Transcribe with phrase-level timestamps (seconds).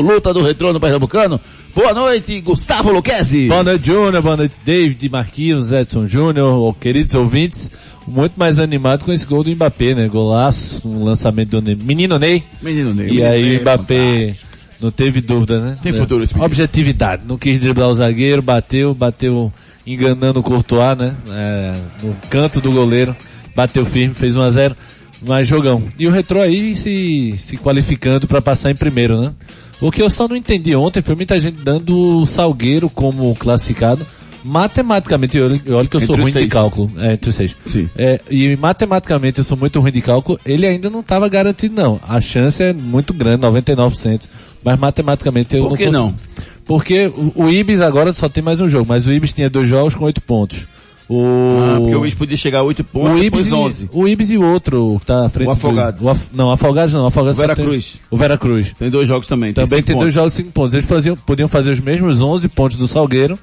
[0.00, 1.40] luta do retrô no Pernambucano.
[1.74, 3.48] Boa noite, Gustavo Luquezzi.
[3.48, 4.22] Boa noite, Júnior.
[4.22, 7.70] Boa noite, David, Marquinhos, Edson Júnior, queridos ouvintes.
[8.06, 10.08] Muito mais animado com esse gol do Mbappé, né?
[10.08, 12.42] Golaço, um lançamento do Menino Ney.
[12.62, 13.10] Menino Ney.
[13.10, 14.34] E aí Ney, o Mbappé
[14.80, 15.78] não teve dúvida, né?
[15.82, 16.46] Tem futuro esse menino.
[16.46, 17.22] Objetividade.
[17.26, 19.52] Não quis driblar o zagueiro, bateu, bateu
[19.86, 21.14] enganando o Courtois, né?
[21.30, 23.14] É, no canto do goleiro.
[23.54, 24.76] Bateu firme, fez 1 a 0
[25.22, 25.82] mas jogão.
[25.98, 29.32] E o Retrô aí se, se qualificando para passar em primeiro, né?
[29.80, 34.04] O que eu só não entendi ontem foi muita gente dando o Salgueiro como classificado.
[34.44, 35.44] Matematicamente, eu,
[35.76, 36.52] olho que eu Entre sou ruim de seis.
[36.52, 36.90] cálculo.
[36.98, 37.54] É, entre os seis.
[37.66, 37.88] Sim.
[37.96, 40.38] É, e matematicamente eu sou muito ruim de cálculo.
[40.44, 42.00] Ele ainda não estava garantido, não.
[42.08, 44.22] A chance é muito grande, 99%.
[44.64, 46.02] Mas matematicamente eu Por que consigo.
[46.04, 46.14] não?
[46.64, 49.68] Porque o, o Ibis agora só tem mais um jogo, mas o Ibis tinha dois
[49.68, 50.66] jogos com oito pontos.
[51.08, 51.24] O,
[51.58, 53.84] Ah, porque o Ibis podia chegar a 8 pontos, o depois Ibis, 11.
[53.84, 55.48] e, o Ibis e o outro que tá à frente.
[55.48, 56.02] O do- Afogados.
[56.04, 57.92] o Af- não, Afogados não, Afogados O só Veracruz.
[57.92, 58.74] Tem, o Veracruz.
[58.78, 59.52] Tem dois jogos também.
[59.54, 60.74] Também cinco tem dois jogos de 5 pontos.
[60.74, 63.38] Eles faziam, podiam fazer os mesmos 11 pontos do Salgueiro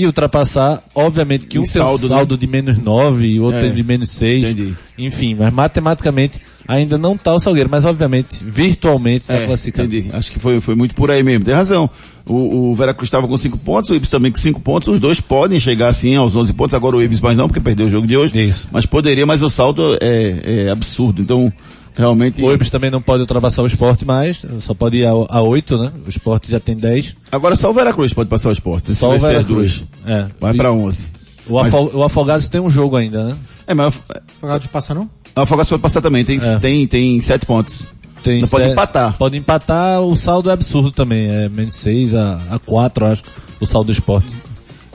[0.00, 2.38] e ultrapassar, obviamente que um tem um saldo, saldo, né?
[2.38, 3.68] de menos 9 e o outro É.
[3.68, 4.44] de menos 6.
[4.44, 4.74] Entendi.
[4.96, 9.88] Enfim, mas matematicamente ainda não tá o Salgueiro, mas obviamente, virtualmente está É, classificado.
[9.92, 10.14] entendi.
[10.14, 11.44] Acho que foi, foi muito por aí mesmo.
[11.44, 11.90] Tem razão.
[12.24, 14.86] O, o Veracruz estava com 5 pontos, o Ibis também com 5 pontos.
[14.88, 16.74] Os dois podem chegar assim aos 11 pontos.
[16.74, 18.38] Agora o Ibis mais não, porque perdeu o jogo de hoje.
[18.38, 18.68] Isso.
[18.70, 21.22] Mas poderia, mas o saldo é, é absurdo.
[21.22, 21.52] Então,
[21.98, 22.40] realmente...
[22.42, 25.76] O Ibis também não pode ultrapassar o esporte mais, só pode ir a, a 8,
[25.76, 25.92] né?
[26.06, 27.14] O esporte já tem 10.
[27.32, 28.94] Agora só o Veracruz pode passar o esporte.
[28.94, 29.82] Só o Veracruz.
[30.06, 30.26] É.
[30.40, 31.04] Vai pra 11.
[31.48, 33.36] o, Mas- Afo- o Afogados tem um jogo ainda, né?
[33.66, 34.00] É, mas o
[34.38, 35.10] Afogado de passa não?
[35.36, 36.24] o Afogados pode passar também.
[36.24, 36.58] Tem, É.
[36.58, 37.82] tem, tem 7 pontos.
[38.22, 39.16] Tem Não pode empatar.
[39.16, 43.22] Pode empatar, o saldo é absurdo também, é menos 6 a, a 4, acho,
[43.60, 44.36] o saldo do esporte.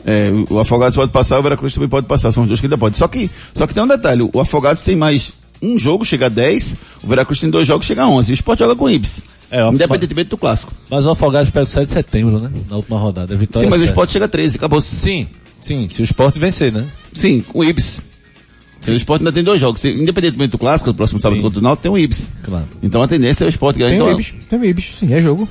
[0.06, 2.66] É, o- o Afogados pode passar, o Veracruz também pode passar, são os dois que
[2.66, 2.98] ainda podem.
[3.00, 5.32] Só que, só que tem um detalhe, o Afogados tem mais
[5.64, 8.36] um jogo, chega a 10, o Veracruz tem dois jogos, chega a 11, e o
[8.36, 9.24] Sport joga com o Ibis.
[9.50, 10.74] É, o- Independentemente do clássico.
[10.90, 12.50] Mas o Afogados pega o 7 de setembro, né?
[12.70, 13.34] Na última rodada.
[13.34, 14.82] A vitória Sim, mas o é Sport chega a 13, acabou.
[14.82, 15.28] Sim,
[15.62, 16.86] sim, se o esporte vencer, né?
[17.14, 18.02] Sim, com o Ibis.
[18.88, 21.44] O Sport ainda tem dois jogos, Se- independentemente do clássico, do próximo sábado Sim.
[21.44, 22.30] contra o Náutico, tem o Ibis.
[22.44, 22.66] Claro.
[22.82, 23.90] Então a tendência é o Sport ganhar.
[23.92, 24.34] Tem Então, o Ibis.
[24.50, 24.96] Tem o Ibis.
[25.00, 25.48] Sim, é jogo.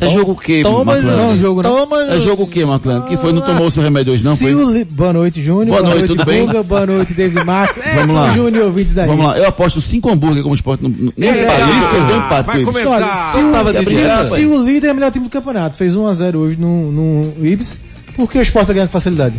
[0.00, 0.96] É jogo o quê, Toma?
[0.96, 1.70] Não, jogo não.
[1.86, 3.06] Toma, É jogo o quê, Marclano?
[3.06, 3.32] Que foi?
[3.32, 4.36] Não tomou o seu remédio hoje, não?
[4.36, 4.52] Foi?
[4.52, 5.80] Li- Boa noite, Júnior.
[5.80, 6.46] Boa noite, tudo bem?
[6.46, 6.62] Guga.
[6.62, 7.78] Boa noite, David Max.
[7.78, 8.30] É, Vamos lá.
[8.30, 11.30] Júnior, ouvintes da Vamos lá, eu aposto 5 hambúrguer como o Sport não, não, nem
[11.30, 11.62] É, empate.
[11.78, 12.90] Isso perdeu empate com vai começar.
[12.90, 14.34] Olha, se, o, Tava se, dizendo, o- rapaz.
[14.34, 17.78] se o líder é o melhor time do campeonato, fez 1x0 hoje no, no Ibis,
[18.16, 19.34] por que o Sport ganha com facilidade?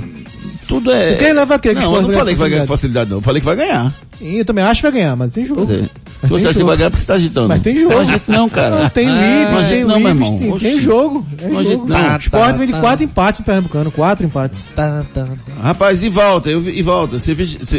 [0.68, 1.16] Tudo é...
[1.16, 3.09] Quem leva a crer que o Não, eu não falei que vai ganhar com facilidade?
[3.09, 3.18] não.
[3.18, 3.94] Eu falei que vai ganhar.
[4.14, 5.66] Sim, eu também acho que vai ganhar, mas tem jogo.
[5.66, 5.84] Pois é.
[5.84, 5.90] Se
[6.22, 7.48] Mas você tem acha que vai ganhar, porque você tá agitando.
[7.50, 7.94] Mas tem jogo.
[7.94, 8.80] Não não, cara.
[8.84, 10.30] Não, tem o Ah, tem não, irmão.
[10.38, 10.81] tem, tem Oxi.
[10.81, 11.26] jogo.
[11.38, 11.88] É Não jogo.
[11.88, 12.16] não.
[12.16, 12.80] O Sport vem de tá.
[12.81, 14.72] quatro empates no Pernambucano, quatro empates.
[14.74, 15.28] Tá, tá.
[15.62, 17.20] Rapaz, e volta, eu, vi- e volta.
[17.20, 17.36] Você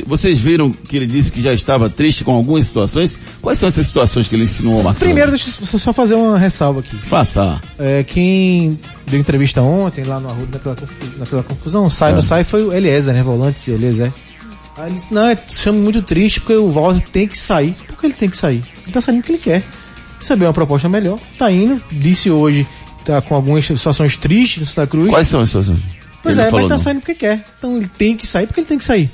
[0.07, 3.19] vocês viram que ele disse que já estava triste com algumas situações?
[3.43, 5.07] Quais são essas situações que ele insinuou, Marcelo?
[5.07, 6.97] Primeiro, deixa eu só fazer uma ressalva aqui.
[6.99, 7.61] Faça.
[7.79, 10.77] É, quem deu entrevista ontem lá no Arruda, naquela,
[11.19, 12.15] naquela confusão, sai É.
[12.15, 13.22] não sai, foi o Eliezer, né?
[13.22, 14.12] Volante Eliezer.
[14.78, 17.75] Aí ele disse, não, é, chama muito triste porque o Walter tem que sair.
[17.87, 18.62] Por que ele tem que sair?
[18.84, 19.65] Ele tá saindo porque ele quer.
[20.19, 22.67] Receber uma proposta melhor, tá indo, disse hoje,
[23.05, 25.09] tá com algumas situações tristes no Santa Cruz.
[25.09, 25.81] Quais são as situações?
[26.23, 26.78] Pois Ele é, mas tá não.
[26.78, 27.44] saindo porque quer.
[27.59, 29.09] Então ele tem que sair porque ele tem que sair.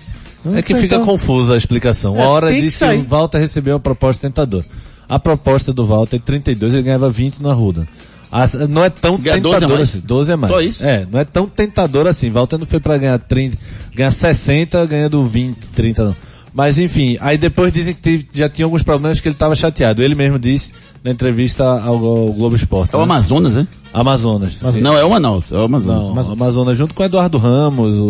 [0.45, 2.15] Não É que fica então- confusa a explicação.
[2.15, 3.01] Uma É, hora que disse que sair.
[3.01, 4.65] o Walter recebeu uma proposta tentadora.
[5.09, 7.87] A proposta do Walter é 32, ele ganhava 20 na Ruda.
[8.33, 9.89] As- não é tão Ganha 12 tentador mais?
[9.91, 10.01] assim.
[10.05, 10.51] 12 a mais.
[10.53, 10.83] Só isso?
[10.83, 12.31] É, não é tão tentador assim.
[12.31, 13.59] Walter não foi pra ganhar 30,
[13.95, 16.17] ganhar 60, ganhando 20, 30 não.
[16.55, 20.03] Mas enfim, aí depois dizem que já tinha alguns problemas que ele estava chateado.
[20.03, 20.73] Ele mesmo disse
[21.05, 22.95] na entrevista ao, ao Globo Esporte.
[22.95, 23.05] É o né?
[23.05, 23.67] Amazonas, né?
[23.93, 24.61] Amazonas.
[24.81, 26.03] Não, é o Manaus, é o Amazonas.
[26.03, 26.41] Não, Amazonas.
[26.41, 28.05] Amazonas junto com o Eduardo Ramos, o,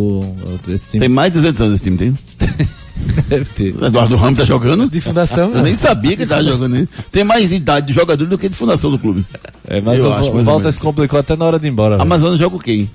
[0.66, 2.14] o- esse time Tem mais de 200 anos esse time, tem?
[3.28, 3.74] deve ter.
[3.76, 4.88] O Eduardo Ramos tá jogando?
[4.88, 5.62] De fundação, Eu não.
[5.62, 6.72] nem sabia que ele tava jogando.
[6.74, 6.88] né?
[7.10, 9.24] Tem mais idade de jogador do que de fundação do clube.
[9.66, 12.00] É, mas Eu o, acho, o Walter se complicou até na hora de ir embora.
[12.00, 12.72] Amazonas joga o quê?
[12.72, 12.90] hein?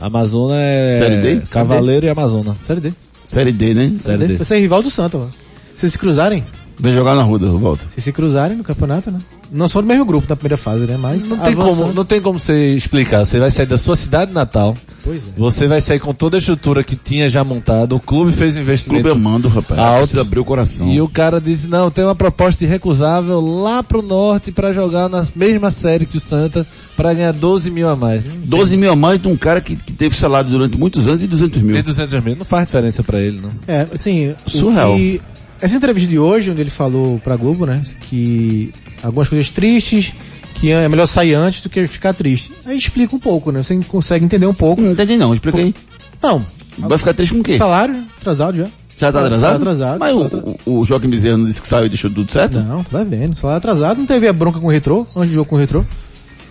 [0.00, 1.42] Amazonas é Série D?
[1.50, 2.56] Cavaleiro e Amazona.
[2.62, 2.92] Série D.
[3.24, 3.92] Série D, né?
[3.98, 4.36] Série D.
[4.36, 5.30] Você é rival do Santa, mano.
[5.74, 6.44] Se se cruzarem,
[6.80, 7.84] Vem jogar na Ruda, volta.
[7.88, 9.18] se se cruzarem no campeonato, né?
[9.52, 10.96] Não são do mesmo grupo na primeira fase, né?
[10.96, 11.76] Mas Não tem, avançando.
[11.78, 13.24] como, não tem como você explicar.
[13.26, 15.30] Você vai sair da sua cidade natal, Pois é.
[15.36, 18.60] você vai sair com toda a estrutura que tinha já montada, o clube fez um
[18.60, 19.02] O investimento.
[19.02, 19.80] clube amando, rapaz.
[19.80, 20.20] Alto.
[20.20, 20.88] Abrir o coração.
[20.88, 25.26] E o cara disse, não, tem uma proposta irrecusável lá pro norte pra jogar na
[25.34, 26.64] mesma série que o Santa,
[26.96, 28.22] pra ganhar 12 mil a mais.
[28.44, 31.26] 12 mil a mais de um cara que, que teve salário durante muitos anos e
[31.26, 31.74] 200 mil.
[31.74, 33.50] Tem 200 mil, não faz diferença pra ele, não.
[33.66, 34.94] É, assim, o Surreal.
[34.96, 35.20] que-
[35.60, 38.72] essa entrevista de hoje, onde ele falou pra Globo, né, que
[39.02, 40.12] algumas coisas tristes,
[40.54, 42.52] que é melhor sair antes do que ficar triste.
[42.66, 43.62] Aí explica um pouco, né?
[43.62, 44.82] Você consegue entender um pouco.
[44.82, 45.74] Não entendi não, explica aí.
[46.22, 46.44] Não,
[46.78, 47.56] Vai ficar triste com o quê?
[47.56, 48.66] salário atrasado já.
[48.98, 49.50] Já tá atrasado?
[49.52, 49.98] Tá atrasado.
[49.98, 52.60] Mas o, o, o Joaquim Bezerra não disse que saiu e deixou tudo certo?
[52.60, 53.34] Não, tá vendo.
[53.34, 53.96] Salário atrasado.
[53.98, 55.82] Não teve a bronca com o retrô, antes do jogo com o retrô.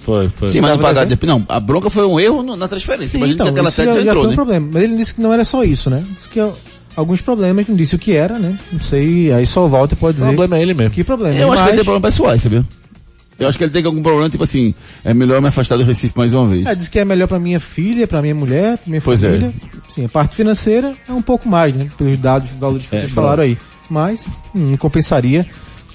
[0.02, 0.50] Foi, foi.
[0.50, 1.32] Sim, mas não pagar depois.
[1.32, 3.10] Não, a bronca foi um erro no- na transferência.
[3.10, 4.36] Sim, Imagina então, que aquela isso já, já entrou, foi um né?
[4.36, 4.70] problema.
[4.74, 6.04] Mas ele disse que não era só isso, né?
[6.16, 6.50] Disse que ó,
[7.00, 8.58] alguns problemas, não disse o que era, né?
[8.72, 10.92] Não sei, aí só o Walter pode O dizer problema é ele mesmo.
[10.92, 11.36] que problema.
[11.38, 12.66] Eu acho que ele tem problemas pessoais, sabia?
[13.40, 14.74] Eu acho que ele tem algum problema, tipo assim,
[15.04, 16.66] é melhor me afastar do Recife mais uma vez.
[16.68, 19.28] é, diz que é melhor pra minha filha, pra minha mulher, pra minha Pois é.
[19.30, 19.54] família.
[19.88, 21.88] Sim, a parte financeira é um pouco mais, né?
[21.98, 23.58] Pelos dados, valores que É, vocês falaram aí.
[23.90, 25.46] Mas, hum, não compensaria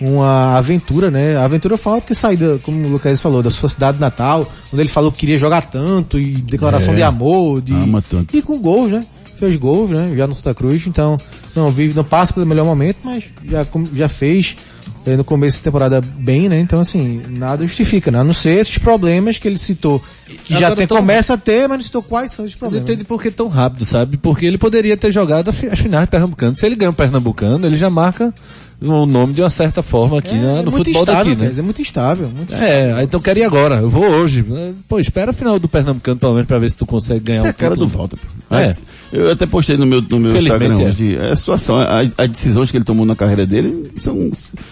[0.01, 1.37] uma aventura, né?
[1.37, 4.51] A aventura eu falo porque sair, da, como o Lucas falou, da sua cidade natal,
[4.73, 6.97] onde ele falou que queria jogar tanto, e declaração É.
[6.97, 7.75] de amor, de...
[7.75, 8.35] Ama tanto.
[8.37, 9.05] E com gols, né?
[9.37, 10.13] Fez gols, né?
[10.17, 11.17] Já no Santa Cruz, então
[11.57, 14.57] não vive, não passa pelo melhor momento, mas já, já fez
[15.05, 16.59] eh, no começo da temporada bem, né?
[16.61, 18.21] Então assim, nada justifica, né?
[18.21, 20.01] A não ser esses problemas que ele citou,
[20.45, 22.65] que já Agora tem, tão- começa a ter, mas não citou quais são esses Eu
[22.65, 22.89] não problemas.
[22.91, 24.17] entendo por que tão rápido, sabe?
[24.17, 26.59] Porque ele poderia ter jogado as finais pernambucanas.
[26.59, 28.33] Se ele ganha o pernambucano, ele já marca
[28.81, 31.53] o nome de uma certa forma aqui na- no muito futebol instável, daqui, né?
[31.59, 32.29] É muito instável.
[32.29, 33.77] Muito É, aí então quero ir agora.
[33.77, 34.45] Eu vou hoje.
[34.89, 37.47] Pô, espera a final do Pernambucano pelo menos pra ver se tu consegue ganhar Essa
[37.47, 37.87] é um a cara do.
[37.89, 38.19] Walter.
[38.49, 38.55] pô.
[38.55, 38.75] É.
[39.13, 40.85] Eu até postei no meu, no meu Instagram é.
[40.89, 41.17] hoje.
[41.17, 41.77] É a situação,
[42.19, 44.31] as decisões que ele tomou na carreira dele são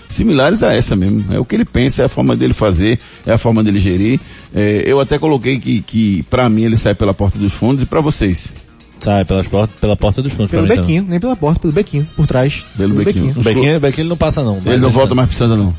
[0.08, 1.25] similares a essa mesmo.
[1.31, 4.20] É o que ele pensa, é a forma dele fazer, é a forma dele gerir.
[4.54, 7.87] É, eu até coloquei que, que para mim ele sai pela porta dos fundos e
[7.87, 8.54] para vocês.
[9.02, 10.50] Sai pelas portas, pela porta dos fundos.
[10.52, 12.64] Pelo mim bequinho, nem pela porta, pelo bequinho, por trás.
[12.76, 13.34] Pelo bequinho.
[13.34, 13.40] também.
[13.40, 14.58] O Bequinho, Bequinho ele não passa não.
[14.64, 15.75] Ele não volta mais pro Santa não.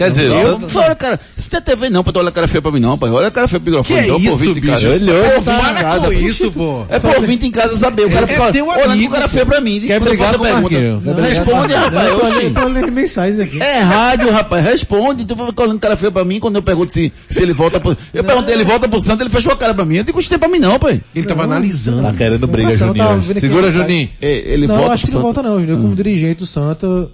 [0.00, 2.32] Quer dizer, o Eu, Santa- fora, cara, se tem TV não, pra tu olhar a
[2.32, 3.10] cara feia pra mim não, pai.
[3.10, 4.86] Olha a cara feia pro microfone, Que então, isso, por 20 em casa.
[4.88, 6.12] Ele É olha, 20 em para casa, com pô.
[6.20, 6.86] isso, pô.
[6.88, 8.06] É por 20 em casa saber.
[8.06, 9.34] O cara É fica olhando amigo, com cara pô.
[9.34, 9.80] feia pra mim.
[9.82, 12.08] Quer brigar com pergunta, Responde, rapaz.
[12.08, 13.60] Eu tô, lendo mensagens aqui.
[13.60, 15.24] É rádio, rapaz, responde.
[15.26, 17.94] Tu fica olhando cara feio pra mim quando eu pergunto se, se ele volta pro...
[18.14, 19.96] Eu perguntei, ele volta pro Santos, ele fechou a cara pra mim.
[19.96, 21.02] Eu digo, isso pra mim não, pai.
[21.14, 22.02] Ele tava analisando.
[22.04, 23.22] Tá querendo briga, Juninho.
[23.38, 23.72] Segura, mensagem.
[23.82, 24.08] Juninho.
[24.22, 25.60] É, Ele não, volta acho que não volta não.
[25.60, 27.08] Eu, como dirigente do Santa,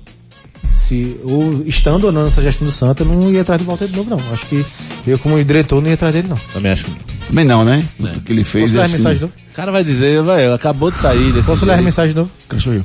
[0.75, 3.87] se, ou estando ou não nessa gestão do Santa, eu não ia atrás do Walter
[3.89, 4.21] de novo, não.
[4.33, 4.65] Acho que
[5.07, 6.37] eu, como diretor, não ia atrás dele, não.
[6.53, 6.99] Também acho que não.
[7.29, 7.85] Também não, né?
[7.99, 8.67] O que ele fez...
[8.67, 9.35] Posso ler a mensagem de novo?
[9.51, 12.31] O cara vai dizer, velho, acabou de sair desse Posso ler a mensagem de novo?
[12.49, 12.85] Cachorro.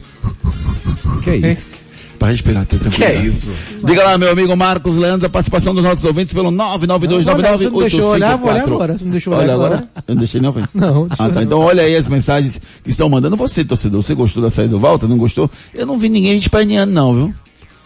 [1.22, 1.82] Que é isso?
[2.22, 2.94] Pra respirar, tá tranquilo.
[2.98, 3.50] Que é isso?
[3.84, 7.80] Diga lá, meu amigo Marcos Leandro, a participação dos nossos ouvintes pelo 99299 Você não
[7.80, 8.96] deixou olhar, vou olhar agora.
[8.96, 9.76] Você não deixou Olha olhar agora.
[9.78, 9.90] agora.
[10.08, 10.70] Eu não deixei não, velho.
[10.76, 11.42] Não, deixa Ah, tá.
[11.42, 13.36] Então olha aí as mensagens que estão mandando.
[13.38, 15.08] Você, torcedor, você gostou da saída do Walter?
[15.08, 15.50] Não gostou?
[15.74, 17.34] Eu não vi ninguém esperneando não, viu?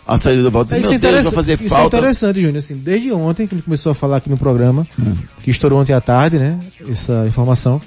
[0.07, 0.75] A saída do Walter.
[0.75, 1.97] É, Meu isso, é Deus, vai fazer isso é falta.
[1.97, 2.57] interessante, Júnior.
[2.57, 4.85] Assim, desde ontem que ele começou a falar aqui no programa,
[5.41, 6.59] que estourou ontem à tarde, né?
[6.87, 7.81] Essa informação.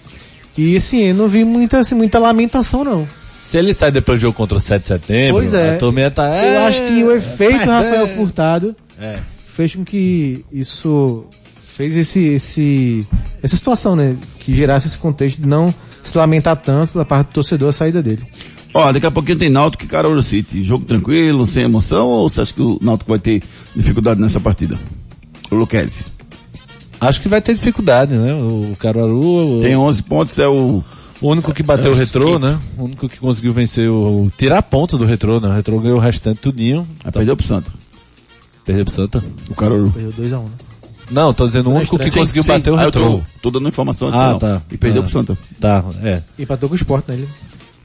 [0.56, 3.06] E assim, não vi muita, assim, muita lamentação, não.
[3.42, 5.74] Se ele sai depois do jogo contra o 7 de setembro, Pois é.
[5.74, 6.24] a turminha tá...
[6.44, 8.08] Eu acho que o efeito mas Rafael é.
[8.08, 9.18] Furtado É.
[9.54, 11.24] fez com que isso
[11.64, 13.06] fez esse, esse,
[13.42, 14.16] essa situação, né?
[14.40, 15.72] Que gerasse esse contexto de não
[16.02, 18.26] se lamentar tanto pela parte do torcedor a saída dele.
[18.74, 20.62] Ó, daqui a pouquinho tem Náutico e Caruaru City.
[20.62, 23.42] Jogo tranquilo, sem emoção, ou você acha que o Náutico vai ter
[23.74, 24.78] dificuldade nessa partida?
[25.50, 26.06] O Luquezzi.
[27.00, 28.34] Acho que vai ter dificuldade, né?
[28.34, 30.82] O Caruaru, Tem 11 pontos, é o...
[31.20, 32.42] o único que bateu o É, retrô, sim.
[32.44, 32.58] né?
[32.76, 34.28] O único que conseguiu vencer o...
[34.36, 35.48] Tirar ponto do retrô, né?
[35.48, 36.86] O retrô ganhou o restante tudinho.
[37.04, 37.70] Ah, perdeu pro Santa.
[38.64, 39.24] Perdeu pro Santa.
[39.48, 39.90] O Caruaru.
[39.92, 40.50] Perdeu 2x1, né?
[41.10, 43.02] Não, tô dizendo o único que Sim, conseguiu Sim, bater o ah, retrô.
[43.02, 44.60] tô, tô dando informação Ah, tá.
[44.70, 45.04] E perdeu Ah.
[45.04, 45.38] pro Santa.
[45.58, 46.22] Tá, é.
[46.38, 47.14] Empatou com o Sport, né?
[47.14, 47.28] Ele.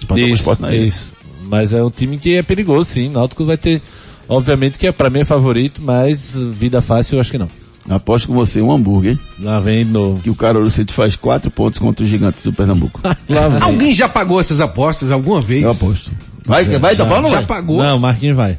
[0.04, 0.76] Empatou com o na.
[0.76, 1.14] Isso.
[1.46, 3.10] Mas é um time que é perigoso, sim.
[3.10, 3.82] Náutico vai ter,
[4.28, 7.50] obviamente que é para mim é favorito, mas vida fácil eu acho que não.
[7.90, 10.22] Aposto com você um hambúrguer, Lá vem de novo.
[10.22, 13.02] que o Caruaru City faz quatro pontos contra os gigantes do Pernambuco.
[13.28, 13.62] Lá vem.
[13.62, 15.64] Alguém já pagou essas apostas alguma vez?
[15.64, 16.10] Eu aposto.
[16.45, 17.45] Vai, vai, tá bom não Já vai?
[17.45, 17.83] pagou?
[17.83, 18.57] Não, Marquinhos vai.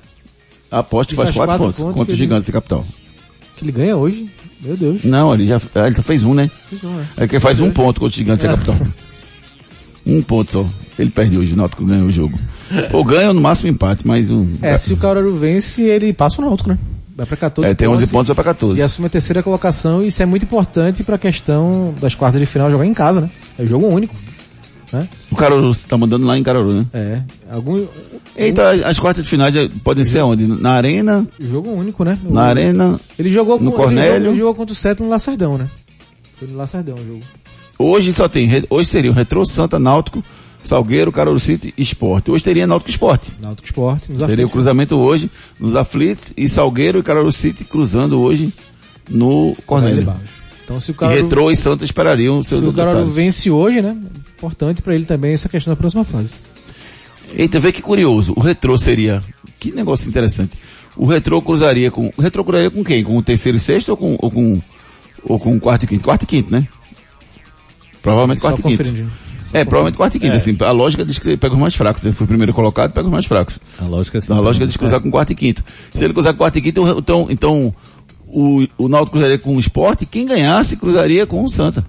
[0.71, 2.87] Aposto que faz Faz quatro, quatro pontos, pontos, contra os ele- gigantes da capital.
[3.57, 4.29] Que ele ganha hoje.
[4.61, 5.05] Meu Deus.
[5.05, 6.51] Não, ele já, ele já fez um, né?
[6.69, 7.07] Fiz um, né?
[7.17, 8.77] É que faz um ponto contra os gigantes da capital.
[10.07, 10.67] Um ponto só.
[10.99, 12.39] Ele perde hoje, o Náutico ganha o jogo.
[12.93, 14.49] Ou ganha ou no máximo empate, mas um...
[14.63, 16.79] É, se o Caruaru vence, ele passa o Náutico, né?
[17.17, 18.81] Vai pra 14 É, tem 11 pontos, vai pra 14.
[18.81, 22.47] E assume a terceira colocação, e isso é muito importante pra questão das quartas de
[22.47, 23.31] final jogar em casa, né?
[23.59, 24.15] É jogo único.
[24.93, 25.09] Né?
[25.31, 26.87] O Caruaru tá mandando lá em Caruaru, né?
[26.93, 27.23] É.
[27.51, 27.85] Algum.
[28.37, 29.49] Eita, as quartas de final
[29.83, 30.47] podem ser onde?
[30.47, 32.19] Na Arena, Jogo único, né?
[32.23, 34.03] na O- Arena, Ele jogou no com, Cornélio.
[34.11, 35.69] Ele jogou, ele jogou contra o Seto no Lacerdão, né?
[36.39, 37.21] Foi no Lacerdão o jogo.
[37.79, 40.23] Hoje só tem, hoje seria o Retro Santa Náutico,
[40.63, 42.31] Salgueiro, Caruaru City e Esporte.
[42.31, 43.33] Hoje teria Náutico e Esporte.
[43.41, 44.11] Náutico Esporte.
[44.13, 44.53] Nos Seria o aflitos.
[44.53, 48.53] cruzamento hoje nos aflitos e Salgueiro e Caruaru City cruzando hoje
[49.11, 50.15] no Cornélio.
[50.65, 53.15] Então se o E Caruaru, Retro e Santa esperariam se seus o Caruaru adversários.
[53.15, 53.97] vence hoje, né?
[54.39, 56.35] Importante pra ele também essa questão da próxima fase.
[57.37, 58.33] Eita, vê que curioso.
[58.37, 59.23] O Retro seria,
[59.59, 60.57] que negócio interessante.
[60.97, 63.03] O Retro cruzaria com, o Retro cruzaria com quem?
[63.03, 64.63] Com o terceiro e sexto ou com, ou com,
[65.25, 66.05] ou com o quarto e quinto?
[66.05, 66.67] Quarto e quinto, né?
[68.05, 69.11] Provavelmente Só quarto e conferindo.
[69.53, 70.37] É, provavelmente quarto e quinto, É.
[70.37, 70.57] assim.
[70.61, 72.05] A lógica diz que você pega os mais fracos.
[72.05, 73.59] Ele foi o primeiro colocado, pega os mais fracos.
[73.79, 74.27] A lógica é assim.
[74.27, 75.65] Então a lógica diz cruzar com quarto e quinto.
[75.91, 77.75] Se ele cruzar com quarto e quinto, então, então
[78.27, 81.85] o, o Náutico cruzaria com o Sport, quem ganhasse cruzaria com o Santa.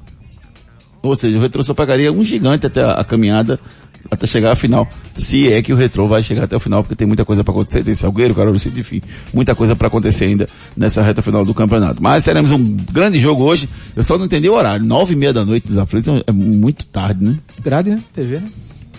[1.04, 3.60] Ou seja, o Retrô só pegaria um gigante até a, a caminhada,
[4.10, 4.88] até chegar à final.
[5.16, 7.54] Se é que o Retrô vai chegar até o final, porque tem muita coisa para
[7.54, 9.02] acontecer, tem Salgueiro, Carol Cid, enfim,
[9.34, 12.02] muita coisa para acontecer ainda nessa reta final do campeonato.
[12.02, 15.34] Mas teremos um grande jogo hoje, eu só não entendi o horário, nove e meia
[15.34, 17.38] da noite nos aflitos, é muito tarde, né?
[17.62, 18.00] Grade, né?
[18.14, 18.48] TV, né?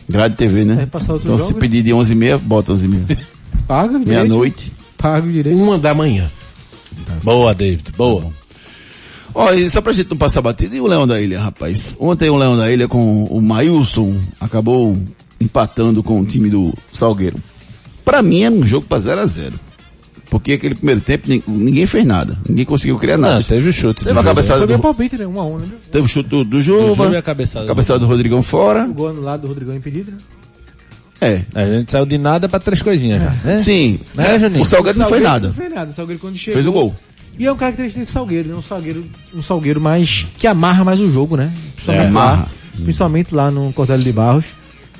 [0.08, 0.88] Grade TV, né?
[0.88, 1.60] Então jogo, se né?
[1.60, 3.18] pedir de onze e meia, bota onze e meia.
[3.66, 4.08] Paga direito.
[4.08, 4.72] Meia-noite.
[4.96, 5.58] Paga direito.
[5.58, 6.30] Uma da manhã.
[7.24, 7.92] Boa, David.
[7.96, 8.32] Boa.
[9.38, 11.94] Ó, e só pra gente não passar batido, e o Leão da Ilha, rapaz?
[12.00, 14.96] Ontem o Leão da Ilha com o Maílson acabou
[15.38, 17.36] empatando com o time do Salgueiro.
[18.02, 19.52] Pra mim era um jogo pra 0 a 0
[20.30, 22.38] Porque aquele primeiro tempo nin- ninguém fez nada.
[22.48, 23.34] Ninguém conseguiu criar nada.
[23.34, 23.98] Não, teve o chute.
[24.04, 25.26] Teve uma jogo, cabeçada do, meu palpite, né?
[25.26, 25.68] Um a um, né?
[25.92, 26.50] teve o chute do, do né?
[26.52, 27.66] Do jogo Juba, a cabeçada.
[27.66, 28.86] cabeçada do Rodrigão fora.
[28.86, 30.18] O gol anulado do Rodrigão impedido, né?
[31.20, 31.42] É.
[31.54, 33.30] A gente saiu de nada pra três coisinhas já.
[33.44, 33.58] né?
[33.58, 33.98] Sim.
[34.14, 34.62] Né, Juninho?
[34.62, 35.46] O Salgueiro não fez nada.
[35.48, 35.90] Não fez nada.
[35.90, 36.54] O Salgueiro quando chegou.
[36.54, 36.94] Fez o gol.
[37.38, 38.54] E é um característica desse Salgueiro, né?
[38.56, 41.52] Um Salgueiro, um Salgueiro mais, que amarra mais o jogo, né?
[41.74, 42.48] Principalmente É, lá,
[42.82, 44.46] principalmente lá no Cordel de Barros.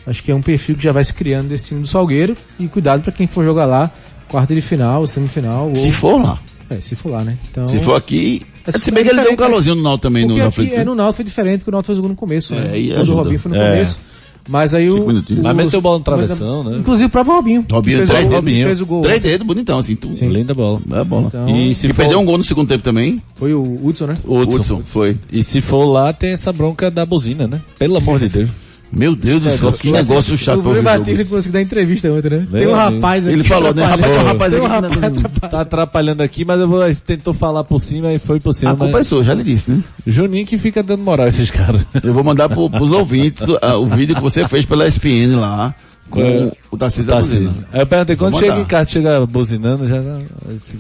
[0.06, 2.36] Acho que é um perfil que já vai se criando desse time do Salgueiro.
[2.60, 3.90] E cuidado pra quem for jogar lá,
[4.28, 5.74] quarta de final, semifinal, ou...
[5.74, 6.40] Se for lá.
[6.68, 7.36] É, se for lá, né?
[7.50, 7.66] Então...
[7.68, 8.42] Se for aqui.
[8.66, 10.48] Mas Se bem que ele deu um diferente, calorzinho no Náutico também Porque no aqui
[10.48, 10.84] aflitos, é, né?
[10.84, 12.64] no Náutico foi diferente, porque o Náutico fez o gol no começo, É, né?
[12.68, 13.14] Quando o ajuda.
[13.14, 13.68] Robinho foi no É.
[13.70, 14.00] começo.
[14.48, 15.06] Mas aí Cinco o...
[15.08, 15.42] minutinhos.
[15.42, 16.78] Mas o- meteu bola no travessão, né?
[16.78, 17.64] Inclusive o próprio Robinho.
[17.70, 18.44] Robinho, três o, dedos.
[18.44, 19.02] que fez o gol.
[19.02, 19.96] Três dedos, bonitão, assim.
[19.96, 20.08] Tu...
[20.26, 20.80] Linda bola.
[20.92, 21.26] É bola.
[21.28, 23.22] Então, E se e for- perdeu um gol no segundo tempo também.
[23.34, 24.18] Foi o Hudson, né?
[24.24, 24.56] Hudson.
[24.56, 25.16] Hudson, foi.
[25.32, 27.60] E se for lá, tem essa bronca da buzina, né?
[27.78, 28.50] Pelo amor de Deus.
[28.92, 32.46] Meu Deus do céu, que negócio chato o Bruno Batista conseguiu dar entrevista ontem, né?
[32.50, 32.96] Tem um amigo.
[32.96, 33.34] rapaz aqui.
[33.34, 33.84] Ele falou, né?
[33.84, 34.66] Rapaz, tem um rapaz um aqui.
[34.66, 35.40] rapaz que-.
[35.50, 38.72] Tá atrapalhando aqui, mas eu vou, tentou falar por cima e foi por cima.
[38.72, 39.82] A culpa é sua, já lhe disse, né?
[40.06, 41.84] Juninho que fica dando moral a esses caras.
[42.02, 45.74] Eu vou mandar pro, pros ouvintes o vídeo que você fez pela ESPN lá,
[46.08, 46.52] com É.
[46.70, 47.50] o Tarcísio da Tá Buzina.
[47.50, 47.58] assim.
[47.72, 50.00] Aí eu perguntei, quando chega em casa, chega buzinando, já...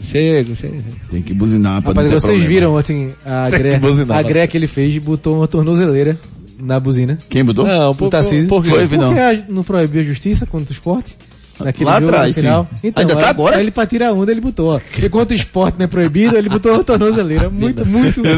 [0.02, 0.82] Chego, chego.
[1.10, 2.48] Tem que buzinar pra Rapaz, não ter vocês problema.
[2.48, 4.28] viram ontem a Tem que greia, buzinar, a né?
[4.28, 6.16] greia que ele fez e botou uma tornozeleira
[6.58, 7.18] na buzina.
[7.28, 7.66] Quem mudou?
[7.66, 8.48] Não, O por, Tarcísio.
[8.48, 8.70] por, por?
[8.88, 9.08] Foi, não.
[9.08, 11.16] Porque a- não proibiu a justiça contra o esporte?
[11.58, 12.68] Naquele Lá jogo, atrás, no final.
[12.70, 12.88] sim.
[12.88, 13.56] Então, Ainda tá aí- agora?
[13.56, 16.70] Aí ele pra tirar onda, ele botou, contra o esporte não é proibido, ele botou
[16.74, 17.48] uma tornozeleira.
[17.48, 18.30] Muito, muito, não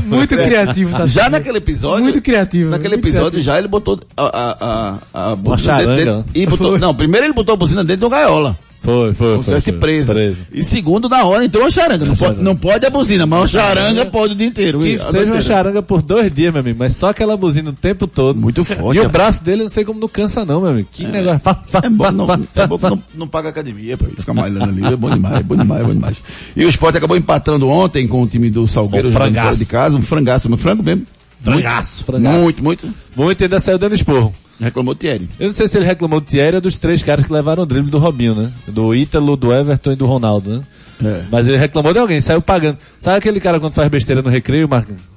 [0.00, 0.90] muito criativo.
[0.90, 2.70] Tá Já naquele episódio, Muito criativo.
[2.70, 3.52] naquele muito episódio criativo.
[3.52, 7.32] já ele botou a, a, a, a buzina dentro, dentro- e botou, não, primeiro ele
[7.32, 8.58] botou a buzina dentro de uma gaiola.
[8.84, 9.54] Foi, foi, Como se foi.
[9.54, 9.80] fosse foi.
[9.80, 10.12] presa.
[10.12, 10.36] Preso.
[10.52, 12.04] E segundo, na hora, então a charanga.
[12.04, 14.80] Não, pode, não pode a buzina, mas a charanga pode o dia inteiro.
[14.80, 15.40] Que seja uma inteira.
[15.42, 18.38] charanga por dois dias, meu amigo, mas só aquela buzina o tempo todo.
[18.38, 18.98] Muito forte.
[18.98, 20.88] E o braço dele, eu não sei como não cansa não, meu amigo.
[20.92, 21.40] Que negócio.
[21.40, 24.84] Fá, fá, É bom, não, é bom não, não paga academia, pô, fica malhando ali,
[24.84, 26.22] é bom demais, é bom demais, é bom demais.
[26.54, 29.58] E o Sport acabou empatando ontem com o time do Salgueiro, Um frangaço.
[29.58, 31.06] de casa, um frangaço, mas frango mesmo.
[31.40, 32.38] Frangaço, Muito, frangaço.
[32.42, 32.88] Muito, muito.
[33.16, 34.34] Muito ainda saiu dando esporro.
[34.60, 35.28] Reclamou o Thierry.
[35.38, 37.66] Eu não sei se ele reclamou do Thierry ou dos três caras que levaram o
[37.66, 38.52] drible do Robinho, né?
[38.68, 40.62] Do Ítalo, do Everton e do Ronaldo, né?
[41.04, 41.22] É.
[41.30, 42.78] Mas ele reclamou de alguém, saiu pagando.
[43.00, 44.68] Sabe aquele cara quando faz besteira no recreio,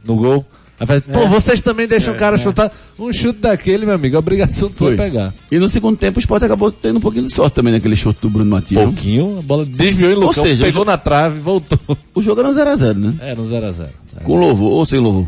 [0.06, 0.46] no gol?
[0.80, 2.72] Aí faz, pô, vocês também deixam o cara chutar.
[3.00, 5.34] Um chute daquele, meu amigo, obrigação tua é pegar.
[5.52, 8.20] E no segundo tempo o Sport acabou tendo um pouquinho de sorte também naquele chute
[8.22, 8.84] do Bruno Matias.
[8.84, 11.80] Pouquinho, a bola desviou em Ou Lucão, seja, pegou o jo- na trave, voltou.
[12.14, 13.14] O jogo era um 0x0, né?
[13.22, 13.88] Era um 0x0.
[14.24, 15.28] Com louvor ou sem louvor.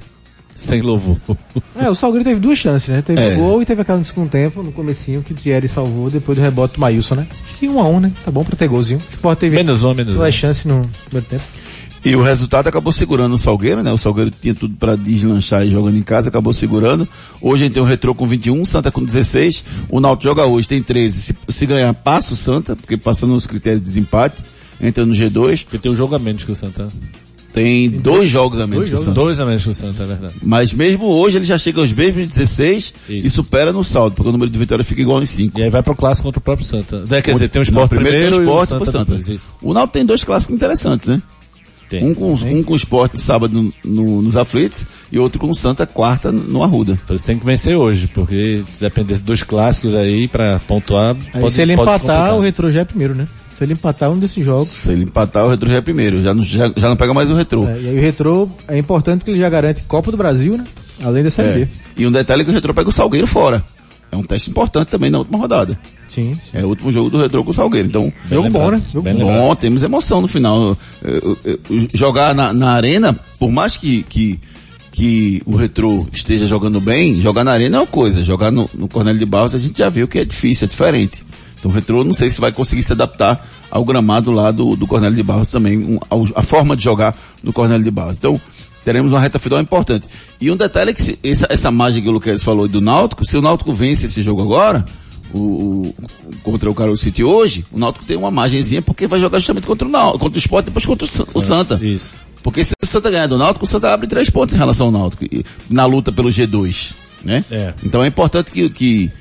[0.60, 1.18] Sem louvor.
[1.76, 3.02] É, o Salgueiro teve duas chances, né?
[3.02, 3.34] Teve É.
[3.34, 6.38] o gol e teve aquela no segundo tempo, no comecinho, que o Thierry salvou depois
[6.38, 7.28] do rebote do Maílson, né?
[7.32, 8.12] Acho que um a um, né?
[8.26, 9.00] Tá bom pra ter golzinho.
[9.00, 10.18] O Sport teve Menos um, menos um.
[10.18, 11.44] duas chances no primeiro tempo.
[12.04, 13.92] E o resultado acabou segurando o Salgueiro, né?
[13.92, 17.08] O Salgueiro tinha tudo para deslanchar e jogando em casa, acabou segurando.
[17.42, 19.64] Hoje a gente tem o Retrô com 21, Santa com 16.
[19.90, 21.20] O Náutico joga hoje, tem 13.
[21.22, 24.44] Se, se ganhar, passa o Santa, porque passando os critérios de desempate,
[24.80, 25.64] entra no G2.
[25.66, 26.88] Porque tem um jogo a menos que o Santa.
[27.52, 29.12] Tem dois jogos a menos que o Santa.
[29.12, 30.34] Dois a menos que o Santa, é verdade.
[30.44, 33.28] Mas mesmo hoje ele já chega aos mesmos 16 Isso.
[33.28, 35.60] e supera no saldo, porque o número de vitórias fica igual em 5.
[35.60, 37.04] E aí vai pro clássico contra o próprio Santa.
[37.10, 38.92] É, quer dizer, tem o Não, Sport primeiro primeiro, tem o e o Sport e
[38.92, 39.34] Santa, o Santa.
[39.34, 39.52] Isso.
[39.62, 41.22] O Náutico tem dois clássicos interessantes, né?
[41.90, 42.04] Tem.
[42.06, 45.56] Um com, um com o Sport sábado no- no- nos aflitos e outro com o
[45.56, 47.00] Santa quarta no Arruda.
[47.08, 51.50] Por isso tem que vencer hoje, porque se depender dos clássicos aí pra pontuar, Aí
[51.50, 52.36] se ele pode se empatar, complicar.
[52.38, 53.28] o Retro já é primeiro, né?
[53.54, 54.68] Se ele empatar um desses jogos.
[54.70, 56.22] Se ele empatar, o Retro já é primeiro.
[56.22, 57.68] Já não, já, já não pega mais o Retro.
[57.68, 60.66] é, e aí o Retro é importante porque ele já garante Copa do Brasil, né?
[61.04, 61.66] Além da Série É.
[61.66, 61.68] B.
[61.98, 63.64] E um detalhe é que o Retro pega o Salgueiro fora.
[64.12, 65.80] É um teste importante também na última rodada.
[66.08, 66.58] Sim, sim.
[66.58, 67.88] É o último jogo do Retro com o Salgueiro.
[67.88, 68.72] Então, Jogo bom, lembrado.
[68.72, 68.84] né?
[68.92, 69.26] Jogo bom.
[69.50, 70.76] bom, temos emoção no final.
[71.04, 74.40] Eu- eu- eu- jogar na, na arena, por mais que, que,
[74.92, 78.24] que o Retro esteja jogando bem, jogar na arena é uma coisa.
[78.24, 81.24] Jogar no, no Cornélio de Barros a gente já viu que é difícil, é diferente.
[81.60, 84.88] Então o Retro não sei se vai conseguir se adaptar ao gramado lá do, do
[84.88, 88.18] Cornélio de Barros também, um, ao- a forma de jogar no Cornélio de Barros.
[88.18, 88.42] Então,
[88.84, 90.08] teremos uma reta final importante.
[90.40, 93.26] E um detalhe é que se- essa, essa margem que o Luquez falou do Náutico,
[93.26, 94.86] se o Náutico vence esse jogo agora,
[95.34, 95.96] o, o-
[96.44, 99.88] contra o Carol City hoje, o Náutico tem uma margenzinha porque vai jogar justamente contra
[99.88, 101.80] o Náutico, contra o Sport e depois contra o, o Santa.
[101.84, 102.14] Isso.
[102.42, 104.92] Porque se o Santa ganhar do Náutico, o Santa abre três pontos em relação ao
[104.92, 105.26] Náutico,
[105.70, 106.94] na luta pelo G2,
[107.24, 107.44] né?
[107.52, 107.74] É.
[107.84, 109.12] Então é importante que, que,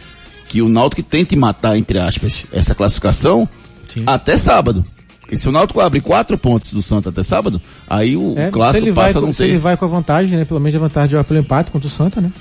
[0.48, 3.48] que o Náutico tente matar, entre aspas, essa classificação
[3.88, 4.04] Sim.
[4.06, 4.84] até sábado.
[5.28, 8.50] Porque se o Náutico abre quatro pontos do Santa até sábado, aí o, É, o
[8.50, 9.58] clássico ele vai, passa a com- não se ele ter.
[9.58, 10.46] vai com a vantagem, né?
[10.46, 12.32] Pelo menos a vantagem de jogar pelo empate contra o Santa, né?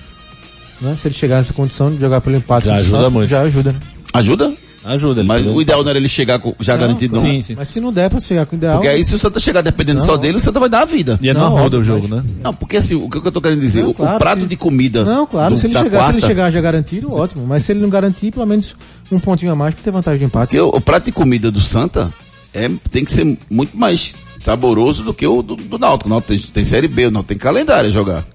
[0.79, 0.95] Né?
[0.97, 3.29] Se ele chegar nessa condição de jogar pelo empate Já contra o ajuda Santa, muito.
[3.29, 3.79] já ajuda, né?
[4.13, 4.53] Ajuda?
[4.85, 5.27] Ajuda ele.
[5.27, 7.21] Mas o ideal não era ele chegar com- já Não, garantido, não.
[7.21, 7.55] Sim, sim.
[7.57, 8.75] Mas se não der pra chegar com o ideal...
[8.75, 10.05] Porque aí se o Santa chegar dependendo Não.
[10.05, 11.19] só dele, o Santa vai dar a vida.
[11.21, 12.29] E é Não, não roda o jogo, mas- né?
[12.41, 14.47] Não, porque assim, o que eu tô querendo dizer, Não, o- o claro, prato se-
[14.47, 17.45] de comida Não, claro, do- se ele, chegar, quarta, se ele chegar já garantido, ótimo.
[17.45, 18.77] Mas se ele não garantir, pelo menos
[19.11, 20.55] um pontinho a mais pra ter vantagem de empate.
[20.55, 22.13] porque o, o prato de comida do Santa
[22.57, 26.09] é, tem que ser muito mais saboroso do que o do, do Náutico.
[26.09, 28.25] O Náutico tem, tem Série B, o Náutico tem calendário a jogar.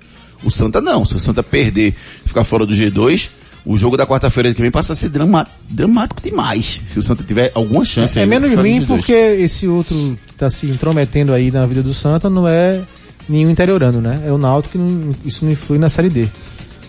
[0.45, 3.29] O Santa não, se o Santa perder, ficar fora do G2,
[3.65, 6.83] o jogo da quarta-feira que vem passa a ser drama, dramático demais.
[6.85, 8.87] Se o Santa tiver alguma chance É aí, menos do ruim G2.
[8.87, 12.81] porque esse outro que tá se intrometendo aí na vida do Santa não é
[13.29, 14.23] nenhum interiorano, né?
[14.27, 16.29] É o Náutico que não- isso não influi na Série D.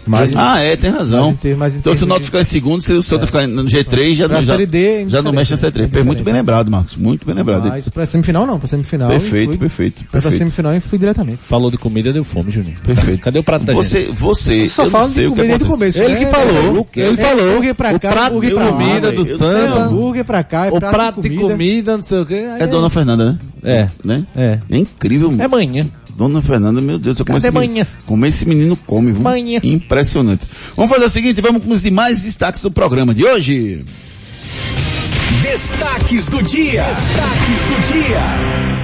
[0.05, 1.37] Mas, ah, é, tem razão.
[1.77, 4.41] então se o Náutico ficar em segundo, se o Santa ficar no G3, já, Pra
[4.41, 5.95] já, Série D é já não mexe na indiferente, Série 3.
[5.95, 6.95] é muito bem lembrado, Marcos.
[6.95, 7.67] Muito bem lembrado.
[7.69, 10.37] mas pra semifinal não, pra semifinal perfeito, influi, perfeito, pra perfeito.
[10.37, 11.39] semifinal influi diretamente.
[11.43, 12.77] Falou de comida, deu fome, Juninho.
[12.83, 13.21] Perfeito.
[13.21, 13.83] Cadê o prato da gente?
[13.85, 16.03] Você, você, Só eu fala de sei o que comer desde o começo.
[16.03, 16.31] Ele que né?
[16.31, 17.49] falou, É, ele é falou.
[17.51, 19.79] hambúrguer pra O cá, hambúrguer pra comida do Eu Santa.
[19.83, 21.49] hambúrguer pra cá, é O prato de comida.
[21.49, 22.45] comida, não sei o quê.
[22.59, 23.37] É Dona Fernanda, né?
[23.63, 23.87] É.
[24.03, 24.25] Né?
[24.35, 24.59] É.
[24.69, 25.33] É incrível.
[25.39, 25.87] É manhã.
[26.15, 27.87] Dona Fernanda, meu Deus, eu como Cadê esse, menino, manhã?
[28.05, 29.21] como esse menino come, viu?
[29.21, 29.59] Manhã.
[29.63, 30.45] Impressionante.
[30.75, 33.83] Vamos fazer o seguinte, vamos com os demais destaques do programa de hoje.
[35.41, 36.83] Destaques do dia.
[36.83, 38.82] Destaques do dia.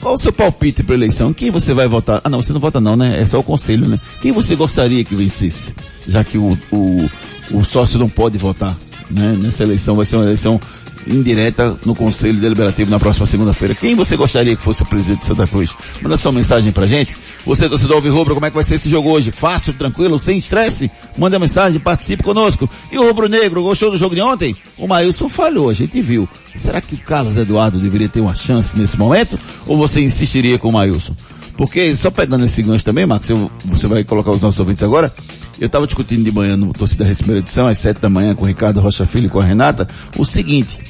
[0.00, 1.32] Qual o seu palpite para eleição?
[1.32, 2.20] Quem você vai votar?
[2.24, 3.20] Ah, não, você não vota não, né?
[3.20, 4.00] É só o conselho, né?
[4.20, 5.74] Quem você gostaria que vencesse?
[6.08, 7.10] Já que o, o,
[7.52, 8.76] o sócio não pode votar,
[9.10, 9.38] né?
[9.40, 10.60] Nessa eleição vai ser uma eleição
[11.06, 13.74] indireta no Conselho Deliberativo na próxima segunda-feira.
[13.74, 15.74] Quem você gostaria que fosse o presidente de Santa Cruz?
[16.00, 17.16] Manda sua mensagem pra gente.
[17.44, 19.30] Você, torcedor Alvirrubro, como é que vai ser esse jogo hoje?
[19.30, 20.90] Fácil, tranquilo, sem estresse?
[21.18, 22.68] Manda mensagem, participe conosco.
[22.90, 24.56] E o Rubro Negro, gostou do jogo de ontem?
[24.78, 26.28] O Maílson falhou, a gente viu.
[26.54, 29.38] Será que o Carlos Eduardo deveria ter uma chance nesse momento?
[29.66, 31.14] Ou você insistiria com o Maílson?
[31.56, 35.12] Porque, só pegando esse gancho também, Marcos, eu- você vai colocar os nossos ouvintes agora.
[35.62, 38.46] Eu estava discutindo de manhã no Torcida primeira edição, às sete da manhã, com o
[38.46, 39.86] Ricardo Rocha Filho e com a Renata,
[40.18, 40.80] o seguinte.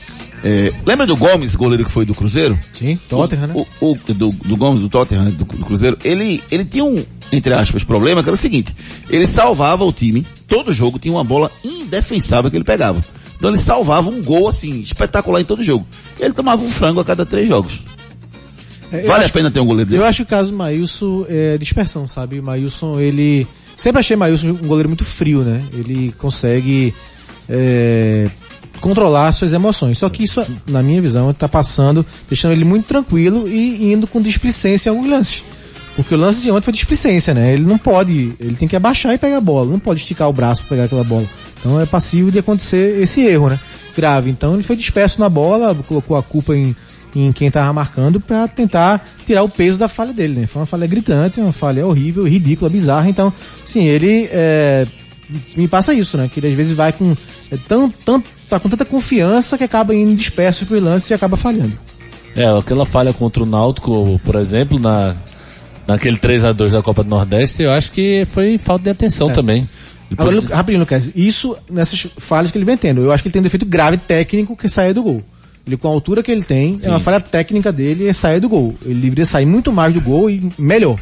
[0.42, 2.58] é, lembra do Gomes, goleiro que foi do Cruzeiro?
[2.72, 3.54] Sim, Tottenham, né?
[3.80, 7.04] O, o- do, do Gomes, do Tottenham, né, do, do Cruzeiro, ele, ele tinha um,
[7.30, 8.74] entre aspas, problema, que era o seguinte,
[9.10, 13.04] ele salvava o time, todo jogo tinha uma bola indefensável que ele pegava.
[13.36, 15.86] Então ele salvava um gol, assim, espetacular em todo jogo.
[16.18, 17.80] E ele tomava um frango a cada três jogos.
[18.90, 20.02] É, Vale acho- a pena ter um goleiro desse?
[20.02, 22.38] Eu acho que o caso do Maílson é dispersão, sabe?
[22.40, 23.46] O Maílson, ele.
[23.82, 25.60] Sempre achei Maílson um goleiro muito frio, né?
[25.72, 26.94] Ele consegue
[27.48, 28.30] é,
[28.80, 29.98] controlar suas emoções.
[29.98, 34.22] Só que isso, na minha visão, tá passando, deixando ele muito tranquilo e indo com
[34.22, 35.44] displicência em alguns lances.
[35.96, 37.52] Porque o lance de ontem foi displicência, né?
[37.52, 40.32] Ele não pode, ele tem que abaixar e pegar a bola, não pode esticar o
[40.32, 41.26] braço para pegar aquela bola.
[41.58, 43.58] Então é passivo de acontecer esse erro, né?
[43.96, 44.30] Grave.
[44.30, 46.72] Então ele foi disperso na bola, colocou a culpa em,
[47.14, 50.46] em quem tava marcando para tentar tirar o peso da falha dele, né?
[50.46, 53.08] Foi uma falha gritante, uma falha horrível, ridícula, bizarra.
[53.08, 53.32] Então,
[53.64, 54.86] sim, ele é,
[55.56, 56.30] me passa isso, né?
[56.32, 57.16] Que ele às vezes vai com
[57.50, 61.36] é, tão, tão, tá com tanta confiança que acaba indo disperso pro lance e acaba
[61.36, 61.72] falhando.
[62.34, 65.16] É, aquela falha contra o Náutico, por exemplo, na,
[65.86, 69.30] naquele 3 a 2 da Copa do Nordeste, eu acho que foi falta de atenção
[69.30, 69.32] É.
[69.32, 69.68] também.
[70.16, 73.00] Agora, rapidinho, Lucas, isso nessas falhas que ele vem tendo.
[73.00, 75.22] Eu acho que ele tem um defeito grave técnico que sai do gol.
[75.66, 78.48] Ele com a altura que ele tem, é uma falha técnica dele é sair do
[78.48, 78.74] gol.
[78.84, 80.96] Ele deveria sair muito mais do gol e melhor.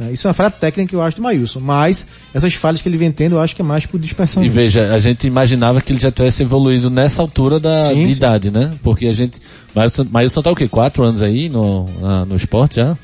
[0.00, 0.10] né?
[0.12, 2.96] Isso é uma falha técnica que eu acho do Maílson, mas essas falhas que ele
[2.96, 4.42] vem tendo eu acho que é mais por dispersão.
[4.42, 4.62] E dele.
[4.62, 8.16] veja, a gente imaginava que ele já tivesse evoluído nessa altura da Sim, de sim.
[8.18, 8.72] idade, né?
[8.82, 9.38] Porque a gente.
[9.74, 10.66] Mailson, Mailson tá o quê?
[10.66, 12.96] Quatro anos aí no, na- no esporte já?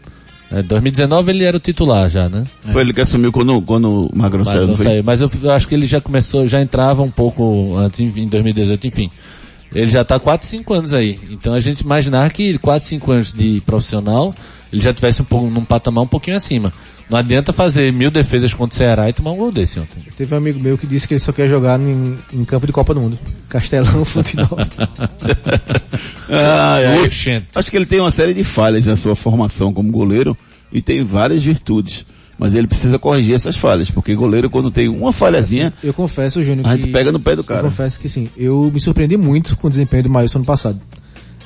[0.51, 2.45] É, 2019 ele era o titular já, né?
[2.73, 4.85] Foi ele que assumiu quando, quando o Magrão Mas saiu, não não foi?
[4.87, 5.03] saiu.
[5.05, 8.29] Mas eu, eu acho que ele já começou, já entrava um pouco antes, em, em
[8.29, 9.11] 2018, enfim.
[9.75, 11.19] Ele já tá 4, 5 anos aí.
[11.31, 14.35] Então a gente imaginar que 4, 5 anos de profissional,
[14.73, 16.73] ele já tivesse um pouco, num patamar um pouquinho acima.
[17.09, 20.03] Não adianta fazer mil defesas contra o Ceará e tomar um gol desse ontem.
[20.17, 22.73] Teve um amigo meu que disse que ele só quer jogar em, em campo de
[22.73, 23.19] Copa do Mundo.
[23.49, 24.59] Castelão, futebol.
[26.31, 27.05] Ai.
[27.05, 27.49] Oxente.
[27.55, 30.37] Acho que ele tem uma série de falhas na sua formação como goleiro
[30.73, 32.07] e tem várias virtudes.
[32.43, 36.67] Mas ele precisa corrigir essas falhas, porque goleiro quando tem uma falhazinha, Eu confesso, Júnior,
[36.67, 36.83] a que...
[36.83, 37.63] gente pega no pé do Eu cara.
[37.63, 38.29] confesso que sim.
[38.37, 40.81] Eu me surpreendi muito com o desempenho do Maílson no passado.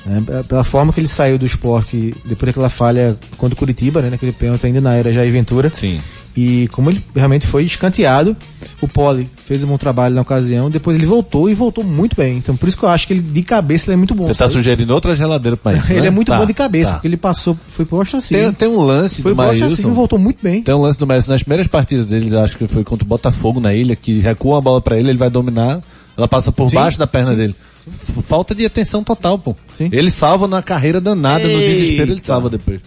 [0.06, 0.24] né?
[0.48, 4.32] pela forma que ele saiu do esporte depois daquela falha contra o Curitiba, né, naquele
[4.32, 5.70] pênalti ainda na era Jair Ventura.
[5.70, 6.00] Sim.
[6.36, 8.36] E como ele realmente foi escanteado,
[8.82, 12.36] o Poli fez um bom trabalho na ocasião, depois ele voltou e voltou muito bem.
[12.36, 14.24] Então por isso que eu acho que ele de cabeça ele é muito bom.
[14.24, 14.52] Você tá sabe?
[14.52, 16.06] sugerindo outra geladeira pra isso, Ele né?
[16.08, 16.96] é muito Tá, bom de cabeça, tá.
[16.96, 18.36] porque ele passou, foi pro ostracismo.
[18.36, 19.94] Tem, tem um lance Foi do e Maílson.
[19.94, 20.62] voltou muito bem.
[20.62, 23.08] Tem um lance do Messi nas primeiras partidas deles, eu acho que foi contra o
[23.08, 25.80] Botafogo na ilha, que recua a bola pra ele, ele vai dominar,
[26.18, 27.54] ela passa por Sim, baixo da perna dele.
[27.86, 29.56] F- Falta de atenção total, pô.
[29.74, 29.88] Sim.
[29.90, 31.72] Ele salva na carreira danada, no Eita.
[31.72, 32.80] desespero ele salva depois.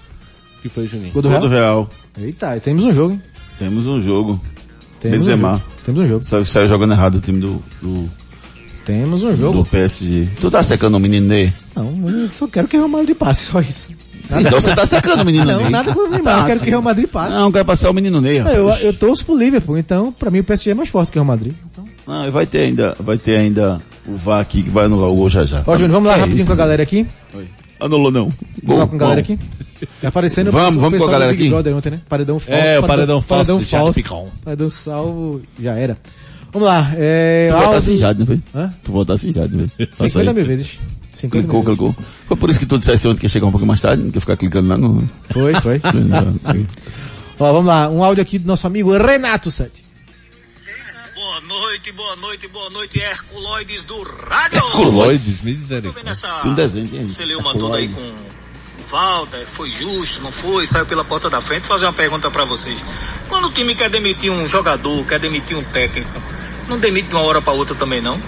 [0.60, 1.14] O que foi, Juninho?
[1.14, 1.90] Gol do Gol do Real?
[2.18, 2.28] Real.
[2.28, 3.22] Eita, e temos um jogo, hein?
[3.60, 4.42] Temos um jogo.
[5.00, 5.52] Temos um Benzema.
[5.52, 5.64] jogo.
[5.86, 6.24] Temos um jogo.
[6.24, 8.10] Saiu, saiu jogando errado o time do, do,
[8.86, 9.66] Temos um do jogo.
[9.66, 10.28] PSG.
[10.40, 11.54] Tu tá secando o menino Ney?
[11.76, 13.94] Não, eu só quero que o Real Madrid passe, só isso.
[14.32, 15.70] Então você tá secando o menino Não, Ney.
[15.70, 17.36] nada com o Neymar, eu quero que o Real Madrid passe.
[17.36, 18.58] Não, quer passar o menino Ney, rapaz.
[18.58, 21.22] Eu, eu torço pro Liverpool, então pra mim o PSG é mais forte que o
[21.22, 21.54] Real Madrid.
[21.72, 21.86] Então...
[22.08, 25.16] Não, e vai ter ainda, vai ter ainda o VAR aqui que vai anular o
[25.16, 25.64] gol já já.
[25.66, 27.06] Ó, Júnior, vamos lá é rapidinho isso, com a galera aqui.
[27.34, 27.48] Oi.
[27.80, 28.30] Anulou não.
[28.64, 29.40] Vamos lá com a galera aqui.
[30.02, 31.50] Tá aparecendo Vamos, o vamos com a galera Big aqui.
[31.52, 32.02] Brother ontem, né?
[32.10, 32.62] Paredão falso.
[32.62, 33.60] É, o paredão falso Paredão
[33.94, 34.32] falso.
[34.44, 35.98] Paredão salvo, já era.
[36.52, 37.48] Vamos lá, é...
[37.50, 38.40] Tu Aldo- votasse em Jade, não foi?
[38.56, 38.74] Hã?
[38.84, 39.72] Tu votasse em Jade, velho.
[39.94, 40.80] 50 mil vezes.
[41.14, 41.94] 50 Clicou, mil vezes.
[41.96, 42.06] clicou.
[42.28, 44.10] Foi por isso que tu dissesse ontem que ia chegar um pouco mais tarde, não
[44.12, 45.04] quer ficar clicando lá no...
[45.30, 45.80] Foi, foi.
[47.40, 49.84] Ó, vamos lá, um áudio aqui do nosso amigo Renato Sete.
[51.40, 54.62] Boa noite, boa noite, boa noite, Herculoides do Rádio.
[55.42, 56.12] Vendo misericórdia.
[56.12, 57.06] essa Um desenho, hein?
[57.06, 58.14] celeuma toda aí com
[58.90, 61.62] Walter, foi justo, não foi, saiu pela porta da frente.
[61.62, 62.84] Vou fazer uma pergunta pra vocês.
[63.30, 66.12] Quando o time quer demitir um jogador, quer demitir um técnico,
[66.68, 68.20] não demite de uma hora pra outra também não?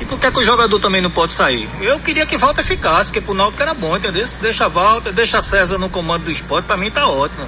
[0.00, 1.68] E por que, que o jogador também não pode sair?
[1.82, 4.26] Eu queria que Walter ficasse, que pro Náutico era bom, entendeu?
[4.40, 7.46] Deixa Walter, deixa César no comando do esporte, pra mim tá ótimo.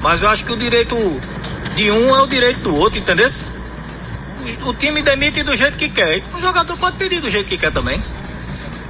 [0.00, 0.96] Mas eu acho que o direito
[1.74, 3.28] de um é o direito do outro, entendeu?
[4.66, 6.22] O, time demite do jeito que quer.
[6.36, 7.98] O jogador pode pedir do jeito que quer também.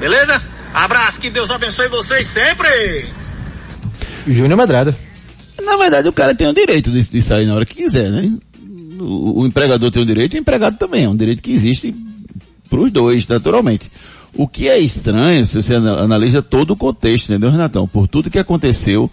[0.01, 0.43] Beleza?
[0.73, 3.07] Abraço, que Deus abençoe vocês sempre!
[4.27, 4.97] Júnior Medrada.
[5.63, 8.33] Na verdade, o cara tem o direito de, de sair na hora que quiser, né?
[9.01, 11.05] O, o empregador tem o direito e o empregado também.
[11.05, 11.95] É um direito que existe
[12.69, 13.91] para os dois, naturalmente.
[14.35, 17.87] O que é estranho, se você ana- analisa todo o contexto, entendeu, Renatão?
[17.87, 19.09] Por tudo que aconteceu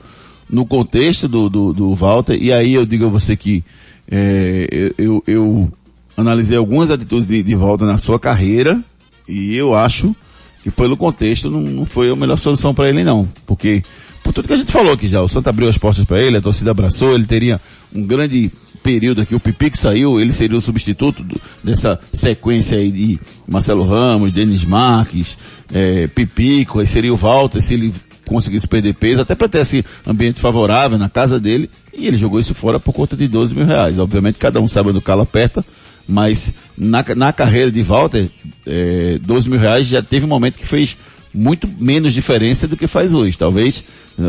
[0.49, 3.63] no contexto do, do, do Walter, e aí eu digo a você que
[4.09, 5.71] é, eu, eu
[6.15, 8.83] analisei algumas atitudes de, de Walter na sua carreira,
[9.27, 10.15] e eu acho
[10.63, 13.81] que pelo contexto não, não foi a melhor solução para ele não, porque
[14.23, 16.37] por tudo que a gente falou aqui já, o Santa abriu as portas para ele,
[16.37, 17.59] a torcida abraçou, ele teria
[17.93, 18.51] um grande
[18.83, 23.19] período aqui, o Pipi que saiu, ele seria o substituto do- dessa sequência aí de
[23.47, 25.37] Marcelo Ramos, Denis Marques,
[25.73, 27.93] é, Pipico, aí seria o Walter, se ele
[28.25, 32.39] conseguisse perder peso, até para ter esse ambiente favorável na casa dele, e ele jogou
[32.39, 33.99] isso fora por conta de 12 mil reais.
[33.99, 35.65] Obviamente cada um sabe do calo aperta,
[36.11, 38.29] mas na, na carreira de Walter,
[38.67, 40.97] é, 12 mil reais já teve um momento que fez
[41.33, 43.37] muito menos diferença do que faz hoje.
[43.37, 43.83] Talvez,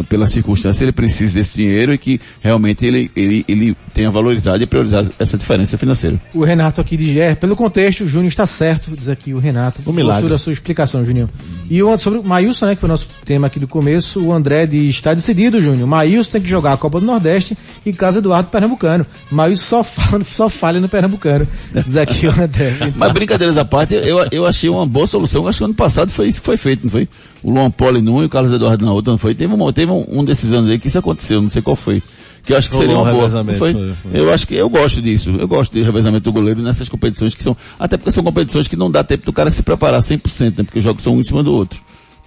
[0.08, 4.66] pela circunstância, ele precise desse dinheiro e que realmente ele, ele, ele tenha valorizado e
[4.66, 6.20] priorizado essa diferença financeira.
[6.34, 9.82] O Renato aqui de GR, pelo contexto, o Júnior está certo, diz aqui o Renato.
[9.86, 10.22] Um milagre.
[10.22, 11.28] Gostou da sua explicação, Júnior.
[11.70, 14.32] E o, sobre o Maílson, né, que foi o nosso tema aqui do começo, o
[14.32, 15.86] André diz, está decidido, Júnior.
[15.86, 19.06] Maílson tem que jogar a Copa do Nordeste e Casa Eduardo Pernambucano.
[19.30, 21.46] Maílson só, fala, só falha no Pernambucano.
[21.84, 22.74] Diz aqui o André.
[22.76, 25.46] Então, Mas brincadeiras à parte, eu, eu achei uma boa solução.
[25.46, 27.08] Acho que ano passado foi isso que foi feito, não foi?
[27.42, 29.34] O Luan Poli num e o Carlos Eduardo na outra, não foi?
[29.34, 32.02] Teve, um, teve um, um desses anos aí que isso aconteceu, não sei qual foi.
[32.44, 33.28] Que eu acho que seria uma um boa.
[33.28, 33.56] Foi?
[33.56, 33.94] foi, foi.
[34.12, 35.30] Eu acho que eu gosto disso.
[35.30, 38.76] Eu gosto de revezamento do goleiro nessas competições que são, até porque são competições que
[38.76, 40.64] não dá tempo do cara se preparar 100%, né?
[40.64, 41.80] Porque os jogos são um em cima do outro.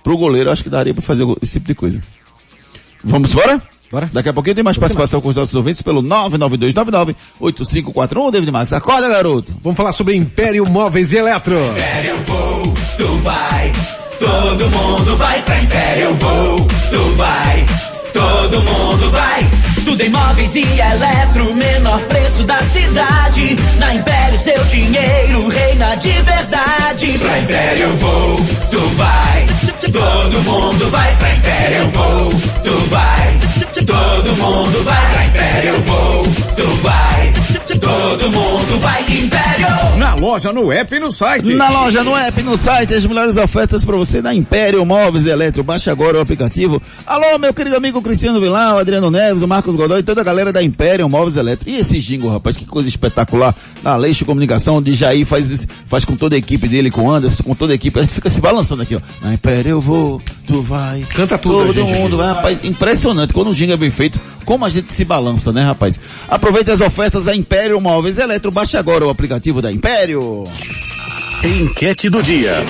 [0.03, 2.01] Pro goleiro, eu acho que daria pra fazer esse tipo de coisa.
[3.03, 3.61] Vamos embora?
[3.91, 4.09] Bora.
[4.11, 8.31] Daqui a pouquinho tem mais participação com os nossos ouvintes pelo 992998541.
[8.31, 9.53] David Max, acorda garoto!
[9.61, 11.71] Vamos falar sobre Império Móveis e Eletro.
[11.71, 13.71] Império Voo, tu vai.
[14.19, 17.65] Todo mundo vai pra Império Voo, tu vai.
[18.13, 19.45] Todo mundo vai.
[19.83, 23.55] Tudo em móveis e eletro, menor preço da cidade.
[23.77, 27.17] Na Império seu dinheiro reina de verdade.
[27.19, 28.35] Pra Império eu vou,
[28.71, 29.45] tu vai.
[29.91, 32.29] Todo mundo vai pra Império eu vou,
[32.63, 33.37] tu vai.
[33.85, 36.23] Todo mundo vai pra Império eu vou,
[36.55, 37.34] tu vai.
[37.79, 39.97] Todo mundo vai Império.
[39.97, 41.53] Na loja, no app e no site.
[41.53, 45.29] Na loja, no app, no site, as melhores ofertas para você na Império Móveis e
[45.29, 45.63] Eletro.
[45.63, 46.81] Baixe agora o aplicativo.
[47.05, 50.51] Alô, meu querido amigo Cristiano Vilão, Adriano Neves, o Marcos Godoy e toda a galera
[50.51, 51.69] da Império Móveis e Eletro.
[51.69, 53.55] E esse jingle, rapaz, que coisa espetacular.
[53.83, 57.43] Na Leixo Comunicação, onde Jair faz, faz com toda a equipe dele, com o Anderson,
[57.43, 57.99] com toda a equipe.
[57.99, 59.01] A gente fica se balançando aqui, ó.
[59.21, 61.01] Na Império eu vou, tu vai.
[61.13, 62.59] Canta tudo, Todo mundo vai, rapaz.
[62.63, 63.33] Impressionante.
[63.33, 65.99] Quando o jingle é bem feito, como a gente se balança, né, rapaz?
[66.27, 68.51] Aproveite as ofertas da Império Móveis Eletro.
[68.51, 70.43] Baixe agora o aplicativo da Império.
[71.43, 72.63] Enquete do dia.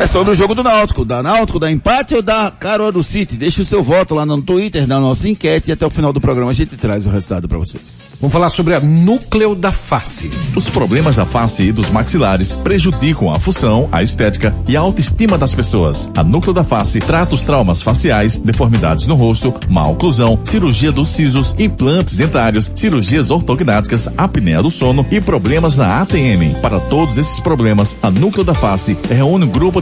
[0.00, 1.04] É sobre o jogo do Náutico.
[1.04, 3.36] Da Náutico, da empate ou da Caruaru City?
[3.36, 6.20] Deixe o seu voto lá no Twitter, na nossa enquete e até o final do
[6.20, 8.16] programa a gente traz o resultado para vocês.
[8.20, 10.30] Vamos falar sobre a núcleo da face.
[10.56, 15.36] Os problemas da face e dos maxilares prejudicam a função, a estética e a autoestima
[15.36, 16.10] das pessoas.
[16.16, 21.10] A Núcleo da Face trata os traumas faciais, deformidades no rosto, má oclusão, cirurgia dos
[21.10, 26.54] sisos, implantes dentários, cirurgias ortognáticas, apneia do sono e problemas na ATM.
[26.62, 29.81] Para todos esses problemas, a Núcleo da Face reúne um grupo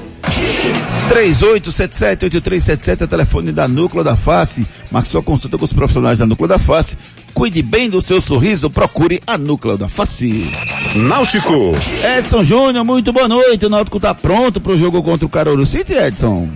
[1.11, 4.65] 3877-8377 é o telefone da Núcleo da Face.
[4.89, 6.97] Marque sua consulta com os profissionais da Núcleo da Face.
[7.33, 10.49] Cuide bem do seu sorriso, procure a Núcleo da Face.
[10.95, 11.75] Náutico.
[12.17, 13.65] Edson Júnior, muito boa noite.
[13.65, 16.49] O Náutico está pronto para o jogo contra o Caruaru City, Edson?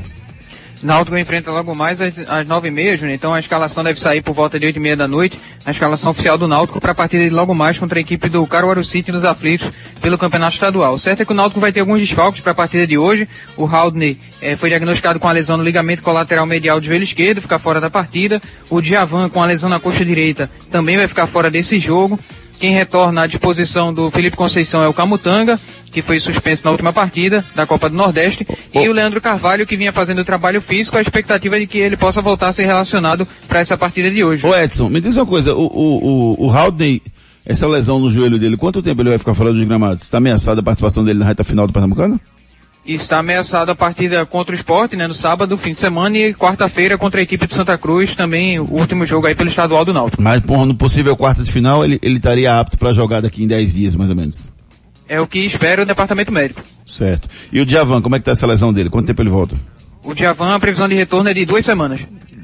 [0.85, 3.15] Náutico enfrenta logo mais às, às 9h30, Júnior.
[3.15, 5.39] Então a escalação deve sair por volta de 8h30 da noite.
[5.65, 8.45] A escalação oficial do Náutico para a partida de logo mais contra a equipe do
[8.45, 9.69] Caruaru City nos aflitos
[9.99, 10.93] pelo Campeonato Estadual.
[10.93, 13.27] O certo é que o Náutico vai ter alguns desfalques para a partida de hoje.
[13.57, 17.41] O Haldney eh, foi diagnosticado com a lesão no ligamento colateral medial do joelho esquerdo,
[17.41, 18.39] fica fora da partida.
[18.69, 22.19] O Djavan com a lesão na coxa direita também vai ficar fora desse jogo.
[22.59, 25.59] Quem retorna à disposição do Felipe Conceição é o Camutanga,
[25.91, 29.77] que foi suspenso na última partida da Copa do Nordeste, e o Leandro Carvalho, que
[29.77, 33.27] vinha fazendo trabalho físico, a expectativa é de que ele possa voltar a ser relacionado
[33.47, 34.45] para essa partida de hoje.
[34.45, 37.01] Ô Edson, me diz uma coisa, o, o, o, o Haldney,
[37.45, 40.03] essa lesão no joelho dele, quanto tempo ele vai ficar fora dos gramados?
[40.03, 42.19] Está ameaçada a participação dele na reta final do Pernambucano?
[42.85, 46.97] Está ameaçado a partida contra o esporte, né, no sábado, fim de semana, e quarta-feira
[46.99, 50.21] contra a equipe de Santa Cruz, também o último jogo aí pelo estadual do Náutico.
[50.21, 53.47] Mas, porra, no possível quarta de final, ele, ele estaria apto para jogar daqui em
[53.47, 54.51] 10 dias, mais ou menos.
[55.09, 56.61] É o que espera o departamento médico.
[56.85, 57.27] Certo.
[57.51, 58.89] E o Djavan, como é que tá essa lesão dele?
[58.91, 59.55] Quanto tempo ele volta?
[60.03, 62.01] O Djavan, a previsão de retorno é de duas semanas.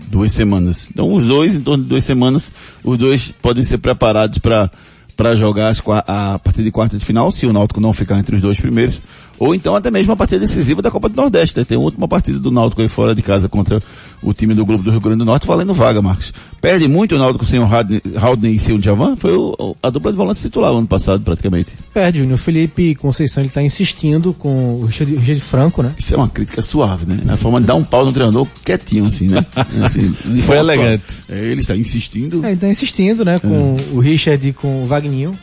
[0.07, 0.89] Duas semanas.
[0.91, 2.51] Então os dois, em torno de duas semanas,
[2.83, 4.71] os dois podem ser preparados para
[5.15, 8.17] para jogar as qua- a partir de quarta de final, se o Náutico não ficar
[8.17, 8.99] entre os dois primeiros,
[9.43, 11.57] ou então até mesmo a partida decisiva da Copa do Nordeste.
[11.57, 11.65] né?
[11.65, 13.81] Tem a última partida do Náutico aí fora de casa contra
[14.21, 16.31] o time do Globo do Rio Grande do Norte, valendo vaga, Marcos.
[16.61, 20.11] Perde muito o Náutico sem o Haldney e sem o Djavan, foi o- a dupla
[20.11, 21.71] de volantes titular ano passado, praticamente.
[21.91, 22.35] Perde, Júnior.
[22.35, 25.91] O Felipe Conceição, ele tá insistindo com o Richard, Richard Franco, né?
[25.97, 27.19] Isso é uma crítica suave, né?
[27.33, 29.43] A forma de dar um pau no treinador quietinho, assim, né?
[29.83, 30.13] Assim,
[30.45, 31.03] Foi elegante.
[31.27, 32.45] É, ele está insistindo.
[32.45, 35.35] É, ele tá insistindo, né, com o Richard e com o Wagninho.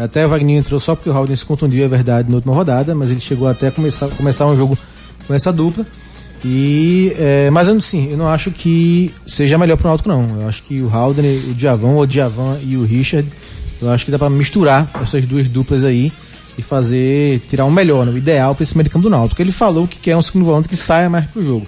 [0.00, 2.94] Até o Wagninho entrou só porque o Haldner se contundiu, é verdade, na última rodada,
[2.94, 4.78] mas ele chegou até começar, começar um jogo
[5.26, 5.86] com essa dupla.
[6.44, 10.40] E, é, mas eu, sim, eu não acho que seja melhor pro Náutico, não.
[10.40, 13.28] Eu acho que o Haldner, o Djavan, o Djavan e o Richard,
[13.82, 16.12] eu acho que dá pra misturar essas duas duplas aí
[16.56, 19.40] e fazer, tirar um melhor, né, o ideal para esse meio campo do Náutico.
[19.40, 21.66] Ele falou que quer um segundo volante que saia mais pro jogo.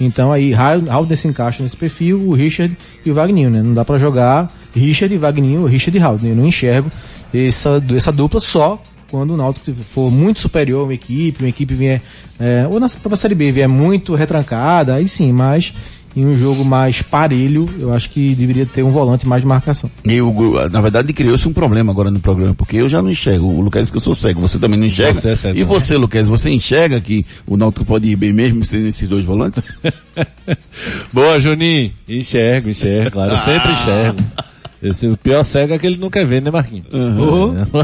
[0.00, 3.62] Então aí, Haldner se encaixa nesse perfil, o Richard e o Wagninho, né?
[3.62, 6.32] Não dá pra jogar Richard e Wagninho, Richard e Haldner.
[6.32, 6.90] Eu não enxergo
[7.32, 11.72] essa, essa dupla só quando o Náutico for muito superior a uma equipe, uma equipe
[11.72, 12.02] vier,
[12.40, 15.72] é, ou na própria Série B vier muito retrancada, aí sim, mas
[16.16, 19.90] em um jogo mais parelho, eu acho que deveria ter um volante mais de marcação.
[20.04, 23.46] E o, na verdade criou-se um problema agora no programa, porque eu já não enxergo.
[23.46, 25.20] O Lucas que eu sou cego, você também não enxerga.
[25.20, 28.64] Você é cego e você, Lucas, você enxerga que o Náutico pode ir bem mesmo
[28.64, 29.76] sendo esses dois volantes?
[31.12, 31.92] Boa, Juninho.
[32.08, 33.32] Enxergo, enxergo, claro.
[33.32, 34.18] Eu sempre enxergo.
[34.84, 36.86] Esse, o pior cego é que ele não quer ver, né, Marquinhos?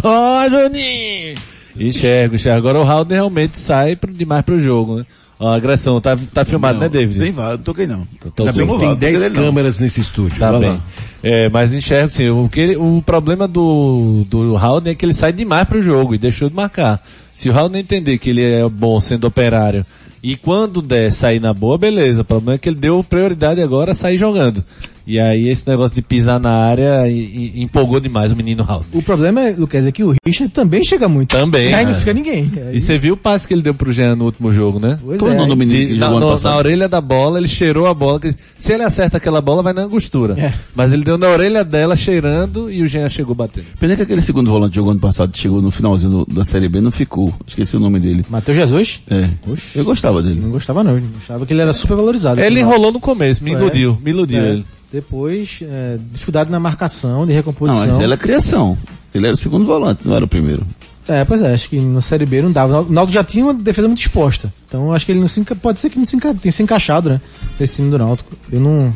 [0.03, 1.35] Ó, Juninho!
[1.79, 2.59] Enxergo, enxergo.
[2.69, 5.07] Agora o Haldner realmente sai pro, demais pro jogo, né?
[5.39, 7.19] Ó, agressão, tá, tá filmado, Não, né, David?
[7.19, 8.07] Tem vaga, não toquei não.
[8.37, 9.47] Tô- Ainda bem tem lá, 10 toquei dele não.
[9.47, 10.39] câmeras nesse estúdio.
[10.39, 10.79] Tá bem.
[11.23, 15.15] É, mas enxergo sim, o, que ele- o problema do, do Howden é que ele
[15.15, 17.03] sai demais pro jogo e deixou de marcar.
[17.35, 19.87] Se o Howden entender que ele é bom sendo operário
[20.23, 22.21] e quando der sair na boa, beleza.
[22.21, 24.63] O problema é que ele deu prioridade agora a sair jogando.
[25.07, 28.87] E aí esse negócio de pisar na área e- e empolgou demais o menino Howden.
[28.93, 31.31] O problema, é, Lucas, é que o Richard também chega muito.
[31.31, 31.95] Também, E aí não é.
[31.95, 32.51] fica ninguém.
[32.57, 34.99] Aí- E você viu o passe que ele deu pro Jean no último jogo, né?
[35.03, 36.89] Pois Qual é o é, nome do menino que na, jogou ano no- na orelha
[36.89, 38.21] da bola, ele cheirou a bola.
[38.21, 40.35] que Se ele acerta aquela bola, vai na angostura.
[40.39, 40.53] É.
[40.75, 43.67] Mas ele deu na orelha dela, cheirando, e o Jean chegou batendo.
[43.79, 46.81] Pena que aquele segundo volante jogou ano passado, chegou no finalzinho do- da Série B,
[46.81, 47.33] não ficou.
[47.47, 48.25] Esqueci o nome dele.
[48.29, 49.01] Matheus Jesus?
[49.11, 49.29] É.
[49.51, 49.77] Oxe.
[49.79, 50.39] Eu gostava dele.
[50.41, 52.41] Não gostava não, eu achava que ele era super valorizado.
[52.41, 52.69] Ele Não.
[52.69, 53.55] enrolou no começo, me É.
[53.55, 54.49] iludiu, me iludiu É.
[54.51, 54.65] ele.
[54.93, 57.87] Depois, é, dificuldade na marcação, de Não, recomposição.
[57.87, 58.77] mas ele é criação.
[59.15, 60.67] Ele era o segundo volante, não era o primeiro.
[61.07, 62.83] É, pois é, acho que na Série B não dava.
[62.83, 64.53] O Náutico já tinha uma defesa muito exposta.
[64.69, 65.57] Então acho que ele não se enca...
[65.57, 66.35] pode ser que não se enca...
[66.35, 67.21] tenha se encaixado, né?
[67.59, 68.33] Nesse time do Náutico.
[68.53, 68.95] Eu não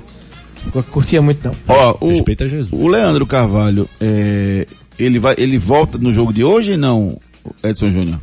[0.72, 1.54] eu curtia muito não.
[1.68, 2.68] Ó, o, Respeita Jesus.
[2.72, 4.66] o Leandro Carvalho, é,
[4.98, 7.20] ele vai, ele volta no jogo de hoje ou não,
[7.62, 8.20] Edson Júnior?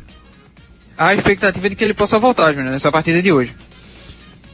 [0.96, 3.52] A expectativa é de que ele possa voltar, Júnior, nessa partida de hoje.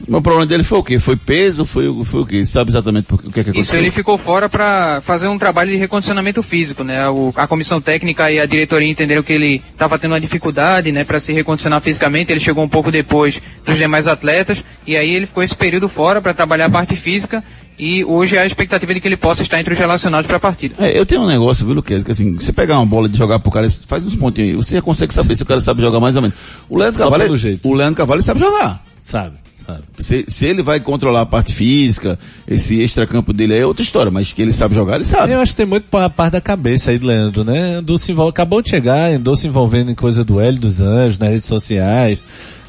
[0.07, 0.97] Mas o problema dele foi o quê?
[0.99, 1.65] Foi peso?
[1.65, 2.45] Foi, o- foi o quê?
[2.45, 3.79] Sabe exatamente o que é que Isso aconteceu?
[3.79, 7.07] ele ficou fora para fazer um trabalho de recondicionamento físico, né?
[7.09, 11.03] O- a comissão técnica e a diretoria entenderam que ele estava tendo uma dificuldade, né,
[11.03, 12.31] para se recondicionar fisicamente.
[12.31, 16.21] Ele chegou um pouco depois dos demais atletas e aí ele ficou esse período fora
[16.21, 17.43] para trabalhar a parte física
[17.77, 20.39] e hoje há a expectativa de que ele possa estar entre os relacionados para a
[20.39, 20.75] partida.
[20.79, 23.39] É, eu tenho um negócio, viu, Luquez, que assim, você pegar uma bola de jogar
[23.39, 25.99] pro cara, faz uns pontinhos aí, você já consegue saber se o cara sabe jogar
[25.99, 26.35] mais ou menos.
[26.69, 27.67] O Leandro é- jeito.
[27.67, 28.83] o Leandro Carvalho sabe jogar.
[28.99, 29.37] Sabe,
[29.97, 34.33] Se, se ele vai controlar a parte física, esse extracampo dele é outra história, mas
[34.33, 35.33] que ele sabe jogar, ele sabe.
[35.33, 37.75] Eu acho que tem muito a parte da cabeça aí do Leandro, né?
[37.75, 38.29] Andou se envol...
[38.29, 42.19] Acabou de chegar, andou se envolvendo em coisa do Hélio dos Anjos, nas redes sociais.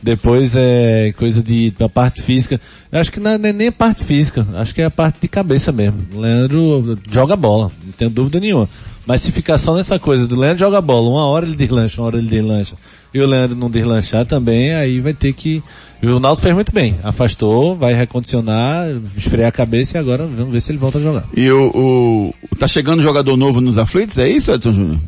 [0.02, 2.58] Depois é coisa de da parte física.
[2.90, 5.28] Eu acho que não é nem a parte física, acho que é a parte de
[5.28, 6.06] cabeça mesmo.
[6.14, 8.68] O Leandro joga bola, não tenho dúvida nenhuma.
[9.06, 12.06] Mas se ficar só nessa coisa do Leandro joga bola, uma hora ele deslancha, uma
[12.06, 12.76] hora ele deslancha,
[13.12, 15.62] e o Leandro não deslanchar também, aí vai ter que.
[16.02, 20.52] E o Ronaldo fez muito bem, afastou, vai recondicionar, esfriar a cabeça e agora vamos
[20.52, 21.24] ver se ele volta a jogar.
[21.36, 24.98] E o, o, tá chegando jogador novo nos aflitos, é isso, Edson Júnior?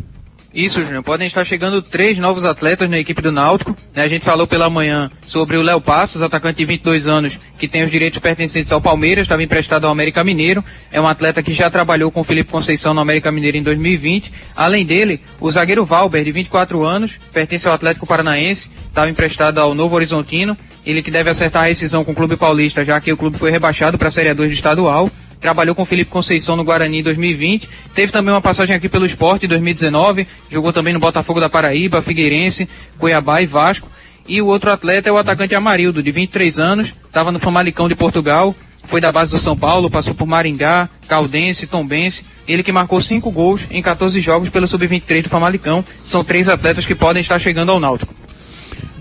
[0.54, 1.02] Isso, Júnior.
[1.02, 3.74] Podem estar chegando três novos atletas na equipe do Náutico.
[3.94, 4.02] né?
[4.02, 7.82] A gente falou pela manhã sobre o Léo Passos, atacante de 22 anos, que tem
[7.82, 10.62] os direitos pertencentes ao Palmeiras, estava emprestado ao América Mineiro.
[10.90, 14.30] É um atleta que já trabalhou com o Felipe Conceição no América Mineiro em 2020.
[14.54, 19.74] Além dele, o zagueiro Valber, de 24 anos, pertence ao Atlético Paranaense, estava emprestado ao
[19.74, 20.54] Novo Horizontino.
[20.84, 23.50] Ele que deve acertar a rescisão com o Clube Paulista, já que o clube foi
[23.50, 25.10] rebaixado para a Série A2 do estadual
[25.42, 29.04] trabalhou com o Felipe Conceição no Guarani em 2020, teve também uma passagem aqui pelo
[29.04, 33.90] esporte em 2019, jogou também no Botafogo da Paraíba, Figueirense, Cuiabá e Vasco.
[34.26, 37.96] E o outro atleta é o atacante Amarildo, de 23 anos, estava no Famalicão de
[37.96, 43.00] Portugal, foi da base do São Paulo, passou por Maringá, Caldense, Tombense, ele que marcou
[43.00, 45.84] cinco gols em 14 jogos pelo Sub-23 do Famalicão.
[46.04, 48.14] São três atletas que podem estar chegando ao Náutico.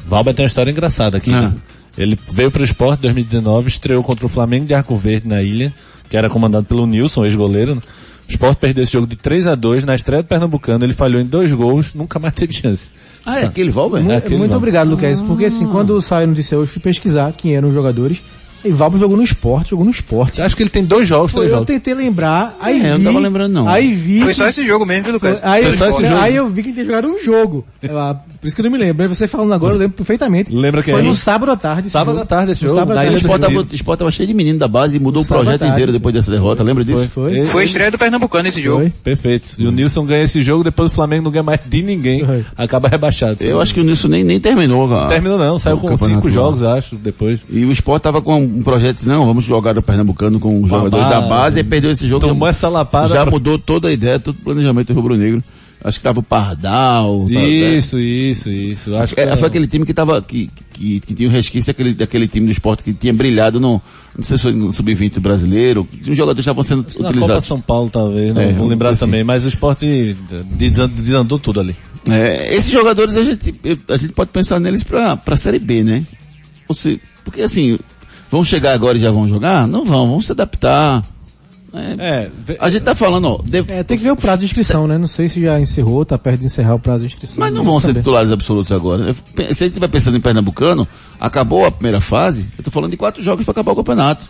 [0.07, 1.31] Valber tem uma história engraçada aqui.
[1.31, 1.49] Ah.
[1.49, 1.53] né?
[1.97, 5.41] Ele veio para o esporte em 2019, estreou contra o Flamengo de Arco Verde na
[5.43, 5.73] ilha,
[6.09, 7.75] que era comandado pelo Nilson, ex-goleiro.
[7.75, 7.81] né?
[8.27, 11.21] O esporte perdeu esse jogo de 3 a 2 na estreia do Pernambucano, ele falhou
[11.21, 12.91] em dois gols, nunca mais teve chance.
[13.25, 14.09] Ah, é aquele Valber?
[14.09, 15.21] É aquele muito obrigado, Lucas.
[15.21, 18.21] Porque assim, quando saiu a notícia hoje, fui pesquisar quem eram os jogadores.
[18.63, 20.39] E Valbo jogou no esporte, jogou no esporte.
[20.41, 21.65] Acho que ele tem dois jogos, três eu jogos.
[21.67, 23.67] tentei lembrar, aí É, eu não vi, tava lembrando, não.
[23.67, 24.19] Aí vi.
[24.19, 25.39] Foi que- só esse jogo mesmo, viu, Lucas?
[25.43, 26.21] Aí, Foi só esse jogo.
[26.21, 27.65] aí eu vi que ele tinha jogado um jogo.
[28.41, 29.03] Por isso que eu não me lembro.
[29.03, 30.51] Aí você falando agora, eu lembro perfeitamente.
[30.51, 31.91] Lembra que Foi é no sábado à tarde.
[31.91, 33.61] Sábado à tarde jogo, sábado na O do esporte, Retiro.
[33.61, 35.73] tava, o esporte tava cheio de menino da base e mudou o Sábado projeto tarde.
[35.75, 37.07] inteiro depois dessa derrota, lembra disso?
[37.09, 37.47] Foi.
[37.49, 38.79] Foi a estreia do Pernambucano esse jogo.
[38.79, 38.89] Foi.
[39.03, 39.51] Perfeito.
[39.59, 42.25] E o Nilson ganha esse jogo, depois o Flamengo não ganha mais de ninguém.
[42.25, 42.43] Foi.
[42.57, 43.43] Acaba rebaixado.
[43.43, 44.91] Eu acho que o Nilson nem, nem terminou.
[44.91, 47.41] a- Terminou não, saiu com cinco jogos, acho, depois.
[47.47, 50.67] E o esporte tava com um projeto, disse, não, vamos jogar o Pernambucano com os
[50.67, 51.59] jogadores da base.
[51.59, 52.25] e perdeu esse jogo.
[52.25, 55.43] Tomou essa lapada Já pra- mudou toda a ideia, todo o planejamento do rubro-negro.
[55.83, 57.25] Acho que tava o Pardal.
[57.33, 58.95] tá- Isso, isso, isso.
[58.95, 61.93] Acho que É, foi aquele time que tava, que, que, que tinha o resquício daquele,
[61.93, 63.81] daquele time do esporte que tinha brilhado no,
[64.15, 67.45] não sei se foi no Sub-20 brasileiro, os jogadores estavam sendo Na Copa utilizados.
[67.45, 68.99] São Paulo, talvez, não É, vou lembrar assim.
[69.05, 70.15] também, mas o esporte
[70.51, 71.75] desan- desandou tudo ali.
[72.07, 73.53] É, esses jogadores a gente,
[73.89, 76.03] a gente pode pensar neles pra, pra Série B, né?
[76.67, 77.77] Ou se, porque assim,
[78.29, 79.67] vão chegar agora e já vão jogar?
[79.67, 81.03] Não vão, vão se adaptar.
[81.73, 84.45] É, É, A gente tá falando, ó, deve- É, tem que ver o prazo de
[84.45, 84.97] inscrição, né?
[84.97, 87.37] Não sei se já encerrou, tá perto de encerrar o prazo de inscrição.
[87.39, 87.99] mas não vão ser saber.
[87.99, 89.13] titulares absolutos agora.
[89.51, 90.85] Se a gente vai pensando em Pernambucano,
[91.19, 94.29] acabou a primeira fase, eu tô falando de quatro jogos para acabar o campeonato.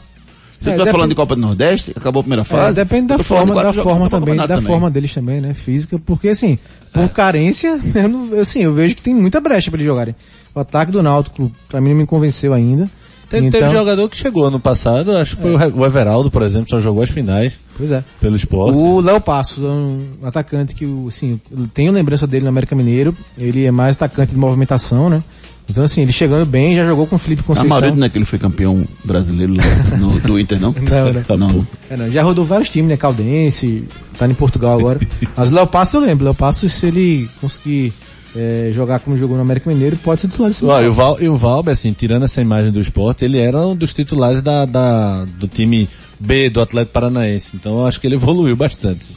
[0.59, 2.75] Se É, depende- falando de Copa do Nordeste, acabou a primeira É, fase.
[2.75, 5.55] depende da forma, de da forma também, da campeonato forma deles também, né?
[5.55, 6.59] Física, porque assim,
[6.93, 10.13] por carência, eu não, eu, assim, eu vejo que tem muita brecha pra eles jogarem.
[10.53, 12.87] O ataque do Náutico, pra mim, não me convenceu ainda.
[13.31, 16.29] Teve, Então- teve jogador que chegou ano passado, acho que foi o Re- o Everaldo,
[16.29, 18.03] por exemplo, só jogou as finais Pois é.
[18.19, 18.77] pelo esporte.
[18.77, 23.15] O Léo Passos é um atacante que, assim, eu tenho lembrança dele no América Mineiro.
[23.37, 25.23] Ele é mais atacante de movimentação, né?
[25.69, 27.69] Então, assim, ele chegando bem, já jogou com o Felipe A Conceição.
[27.69, 29.53] maioria não é que ele foi campeão brasileiro
[29.97, 30.73] no, do Inter, não?
[30.89, 31.25] Não, né?
[31.37, 31.67] Não.
[31.89, 32.97] É, não, já rodou vários times, né?
[32.97, 34.99] Caldense, tá em Portugal agora.
[35.37, 36.25] Mas o Léo Passos eu lembro.
[36.25, 37.93] O Léo Passos, se ele conseguir
[38.35, 40.91] é, jogar como jogou no América Mineiro, pode ser titular desse e o.
[40.93, 44.41] Val, e o Valber, assim, tirando essa imagem do esporte, ele era um dos titulares
[44.41, 47.55] da, da- do time B do Atlético Paranaense.
[47.55, 49.09] Então eu acho que ele evoluiu bastante.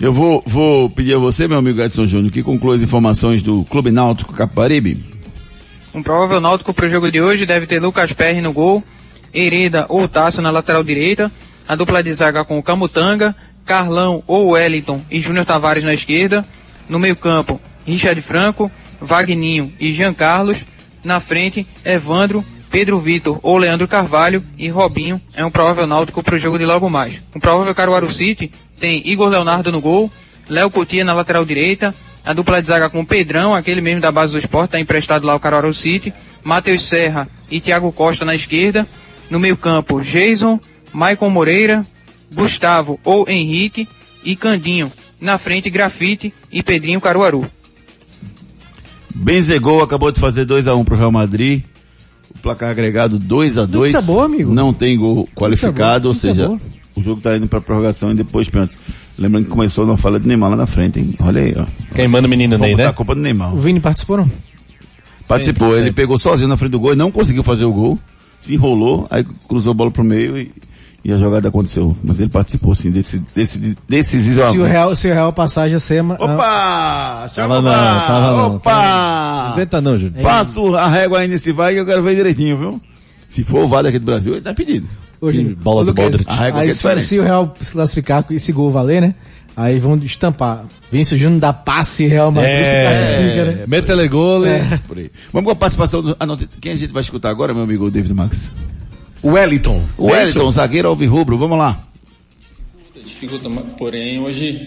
[0.00, 3.64] Eu vou, vou pedir a você, meu amigo Edson Júnior, que conclua as informações do
[3.64, 5.02] Clube Náutico Caparibe.
[5.92, 8.82] Um provável náutico para o jogo de hoje deve ter Lucas Perry no gol,
[9.34, 11.30] Hereda ou Tássio na lateral direita,
[11.66, 13.34] a dupla de zaga com Camutanga,
[13.66, 16.44] Carlão ou Wellington e Júnior Tavares na esquerda,
[16.88, 18.70] no meio campo, Richard Franco,
[19.00, 20.58] Vagninho e Jean Carlos,
[21.02, 26.34] na frente, Evandro, Pedro Vitor ou Leandro Carvalho e Robinho é um provável náutico para
[26.34, 27.14] o jogo de logo mais.
[27.34, 30.12] Um provável Caruaru City tem Igor Leonardo no gol,
[30.50, 34.34] Léo Coutinho na lateral direita, a dupla de zaga com Pedrão, aquele mesmo da base
[34.34, 36.12] do esporte, está emprestado lá ao Caruaru City,
[36.44, 38.86] Matheus Serra e Thiago Costa na esquerda,
[39.30, 40.60] no meio campo, Jason,
[40.92, 41.86] Maicon Moreira,
[42.34, 43.88] Gustavo ou Henrique
[44.22, 47.50] e Candinho, na frente Grafite e Pedrinho Caruaru.
[49.18, 51.62] Benzegol acabou de fazer 2x1 pro Real Madrid.
[52.34, 53.68] O placar agregado 2x2.
[53.68, 54.52] Notícia boa, amigo.
[54.54, 56.60] Não tem gol qualificado, ou notícia seja, boa.
[56.94, 58.78] o jogo tá indo pra prorrogação e depois pênaltis.
[59.18, 61.14] Lembrando que começou na fala de Neymar lá na frente, hein?
[61.20, 61.66] Olha aí, ó.
[61.94, 62.86] Queimando o menino Vamos Ney, né?
[62.86, 63.52] a culpa do Neymar.
[63.54, 64.30] O Vini participou, não?
[65.26, 66.02] Participou, Sempre, ele sempre.
[66.02, 67.98] pegou sozinho na frente do gol e não conseguiu fazer o gol.
[68.38, 70.52] Se enrolou, aí cruzou a bola pro meio e,
[71.04, 71.96] e a jogada aconteceu.
[72.02, 74.56] Mas ele participou, sim, desse, desse, decisivamente.
[74.56, 76.00] Se o Real, se o Real passar, já sei...
[76.00, 77.28] Opa!
[77.32, 78.00] Chama Tava não, lá!
[78.06, 78.56] tava não.
[78.56, 79.50] Opa!
[79.54, 80.22] Inventa não, Júnior.
[80.22, 82.80] Passo a régua aí nesse vai que eu quero ver direitinho, viu?
[83.28, 84.86] Se for o VAR daqui do Brasil, ele tá pedido.
[85.20, 88.32] Hoje, Que bola do régua Aí aqui é se, se o Real se classificar com
[88.32, 89.14] esse gol valer, né?
[89.56, 90.64] Aí vão estampar.
[90.90, 93.62] Vinícius Júnior dá passe Real Madrid se classifica, né?
[93.62, 94.48] É, metelegole.
[94.86, 95.10] Por aí.
[95.32, 96.16] Vamos com a participação do...
[96.18, 98.52] Ah, não, quem a gente vai escutar agora, meu amigo David Max?
[99.24, 99.82] Wellington.
[99.96, 101.80] O Wellington, zagueiro alvirrubro, vamos lá.
[103.04, 104.64] dificulta, ma- porém hoje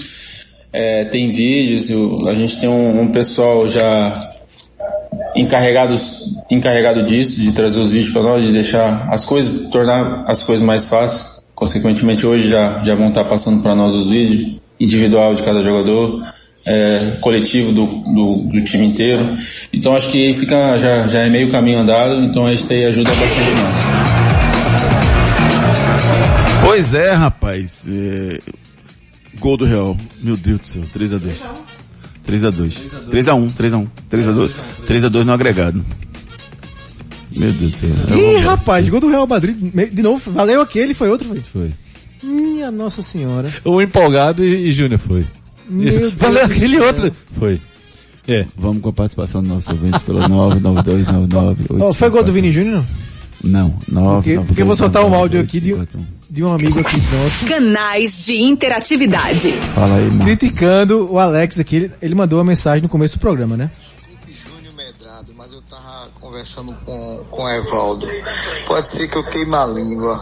[0.74, 4.30] é, tem vídeos, o- a gente tem um, um pessoal já
[5.36, 10.44] encarregados, encarregado disso, de trazer os vídeos para nós, de deixar as coisas, tornar as
[10.44, 11.42] coisas mais fáceis.
[11.56, 16.24] Consequentemente hoje já, já vão estar passando para nós os vídeos individual de cada jogador,
[16.66, 19.38] é, coletivo do, do, do time inteiro.
[19.72, 23.52] Então acho que fica, já, já é meio caminho andado, então isso aí ajuda bastante
[23.52, 24.01] nós.
[26.62, 27.86] Pois é, rapaz.
[27.90, 28.40] É...
[29.40, 29.98] Gol do Real.
[30.22, 30.82] Meu Deus do céu.
[30.96, 31.36] 3x2.
[32.28, 32.90] 3x2.
[33.10, 33.88] 3x1, 3x1.
[34.12, 34.52] 3x2.
[34.88, 35.84] 3x2 no agregado.
[37.36, 37.90] Meu Deus do céu.
[38.10, 39.58] Eu Ih, vou- rapaz, gol do Real Madrid.
[39.92, 41.42] De novo, valeu aquele, foi outro, foi?
[41.42, 41.72] Foi.
[42.24, 43.50] Minha Nossa Senhora.
[43.64, 45.26] O empolgado e, e Júnior foi.
[45.68, 46.86] Meu Deus Valeu aquele céu.
[46.88, 47.12] outro.
[47.40, 47.60] Foi.
[48.28, 48.46] É.
[48.56, 51.66] Vamos com a participação do nosso ouvinte pelo 99299.
[51.80, 52.84] Ó, foi gol do Vini Júnior,
[53.44, 53.70] não?
[53.72, 54.36] Não, 9.
[54.36, 55.74] Porque- porque eu vou soltar um áudio aqui de-
[56.32, 57.44] De um amigo aqui nosso.
[57.46, 59.52] Canais de interatividade.
[59.76, 60.24] Fala aí, mano.
[60.24, 61.76] Criticando o Alex aqui.
[61.76, 63.70] Ele, ele mandou uma mensagem no começo do programa, né?
[65.36, 68.08] mas eu tava conversando com, com o Evaldo.
[68.66, 70.18] Pode ser que eu queime a língua,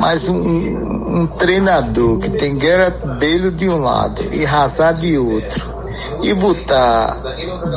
[0.00, 5.74] mas um, um treinador que tem Gareth Bale de um lado e Hazard de outro,
[6.22, 7.10] e botar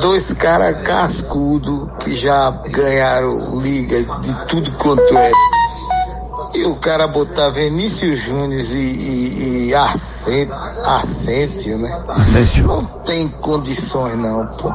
[0.02, 5.32] dois caras cascudo que já ganharam liga de tudo quanto é.
[6.54, 9.76] E o cara botar Vinícius Júnior e, e, e
[11.78, 12.04] né?
[12.68, 14.70] Não tem condições não, pô.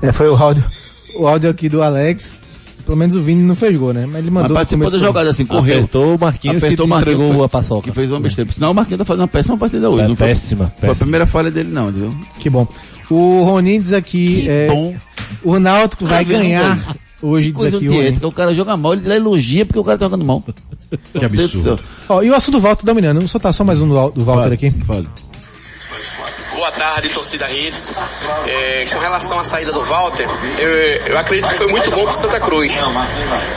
[0.00, 0.64] É, foi o áudio,
[1.16, 2.40] o áudio aqui do Alex.
[2.84, 4.06] Pelo menos o Vini não fez gol, né?
[4.06, 5.76] Mas ele Mas mandou no participou da jogada assim, correu.
[5.78, 7.82] Apertou o Marquinhos Apertou que o Marquinhos, entregou foi- a paçoca.
[7.82, 8.46] Que fez uma besteira.
[8.48, 10.04] Por sinal, o Marquinhos tá fazendo uma péssima partida hoje.
[10.04, 10.96] É, não foi- péssima, Foi a péssima.
[11.04, 12.12] primeira falha dele não, entendeu?
[12.40, 12.66] Que bom.
[13.08, 14.96] O Ronin diz aqui, é, bom.
[15.44, 18.00] o Náutico vai Ah, vendo, ganhar hoje, diz Coisa aqui o Ronin.
[18.00, 20.44] antiética, o cara joga mal, ele elogia porque o cara tá jogando mal.
[21.14, 21.82] Que absurdo.
[22.06, 23.16] Ó, e o assunto do Walter dominando.
[23.16, 24.70] Vamos soltar só mais um do, do Walter aqui.
[24.70, 25.08] Fale.
[26.62, 27.92] Boa tarde, torcida Redes.
[28.46, 30.68] É, com relação à saída do Walter, eu,
[31.08, 32.72] eu acredito que foi muito bom para Santa Cruz.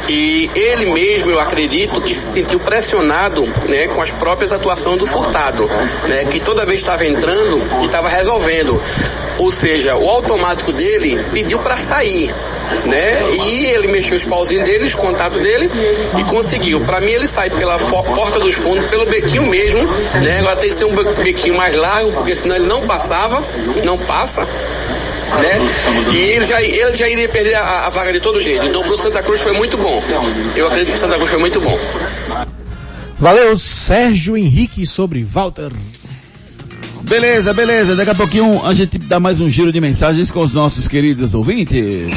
[0.10, 5.06] E ele mesmo, eu acredito, que se sentiu pressionado né, com as próprias atuações do
[5.06, 5.70] Furtado,
[6.06, 8.82] né, que toda vez estava entrando e estava resolvendo.
[9.38, 12.34] Ou seja, o automático dele pediu para sair.
[12.86, 13.32] Né?
[13.32, 15.70] E ele mexeu os pauzinhos dele, os contatos dele
[16.18, 16.80] e conseguiu.
[16.82, 19.84] Para mim ele sai pela porta dos fundos, pelo bequinho mesmo,
[20.24, 20.40] né?
[20.40, 23.44] Agora tem que ser um bequinho mais largo, porque senão ele não passava,
[23.84, 24.42] não passa.
[24.42, 25.60] Né?
[26.14, 28.66] E ele já, ele já iria perder a, a vaga de todo jeito.
[28.66, 30.02] Então pro Santa Cruz foi muito bom.
[30.56, 31.78] Eu acredito que o Santa Cruz foi muito bom.
[33.20, 35.72] Valeu, Sérgio Henrique sobre Walter.
[37.02, 37.96] Beleza, beleza.
[37.96, 41.34] Daqui a pouquinho a gente dá mais um giro de mensagens com os nossos queridos
[41.34, 42.14] ouvintes.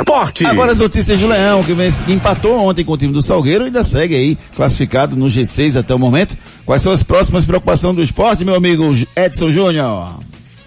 [0.00, 0.44] Esporte.
[0.46, 1.72] Agora as notícias do Leão, que,
[2.12, 5.94] empatou ontem com o time do Salgueiro e ainda segue aí, classificado no G6 até
[5.94, 6.36] o momento.
[6.64, 10.20] Quais são as próximas preocupações do esporte, meu amigo Edson Júnior?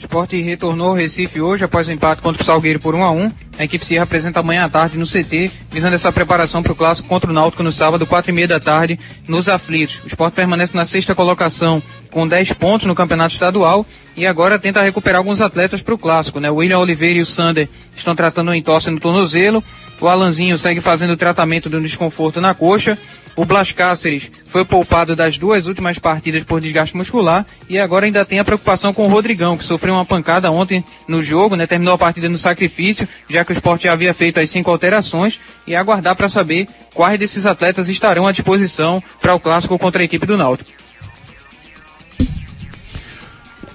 [0.03, 3.31] Esporte retornou ao Recife hoje após o empate contra o Salgueiro por 1 a 1
[3.57, 7.07] A equipe se apresenta amanhã à tarde no CT, visando essa preparação para o clássico
[7.07, 10.01] contra o Náutico no sábado, 4 e meia da tarde, nos aflitos.
[10.03, 11.81] O esporte permanece na sexta colocação
[12.11, 13.85] com 10 pontos no campeonato estadual
[14.15, 16.51] e agora tenta recuperar alguns atletas para o clássico, né?
[16.51, 19.63] O William Oliveira e o Sander estão tratando um entorse no tornozelo,
[20.01, 22.99] o Alanzinho segue fazendo o tratamento do desconforto na coxa,
[23.35, 28.23] o Blas Cáceres foi poupado das duas últimas partidas por desgaste muscular e agora ainda
[28.23, 31.65] tem a preocupação com o Rodrigão, que sofreu uma pancada ontem no jogo, né?
[31.65, 35.39] Terminou a partida no sacrifício, já que o esporte já havia feito as cinco alterações
[35.65, 40.05] e aguardar para saber quais desses atletas estarão à disposição para o clássico contra a
[40.05, 40.69] equipe do Náutico.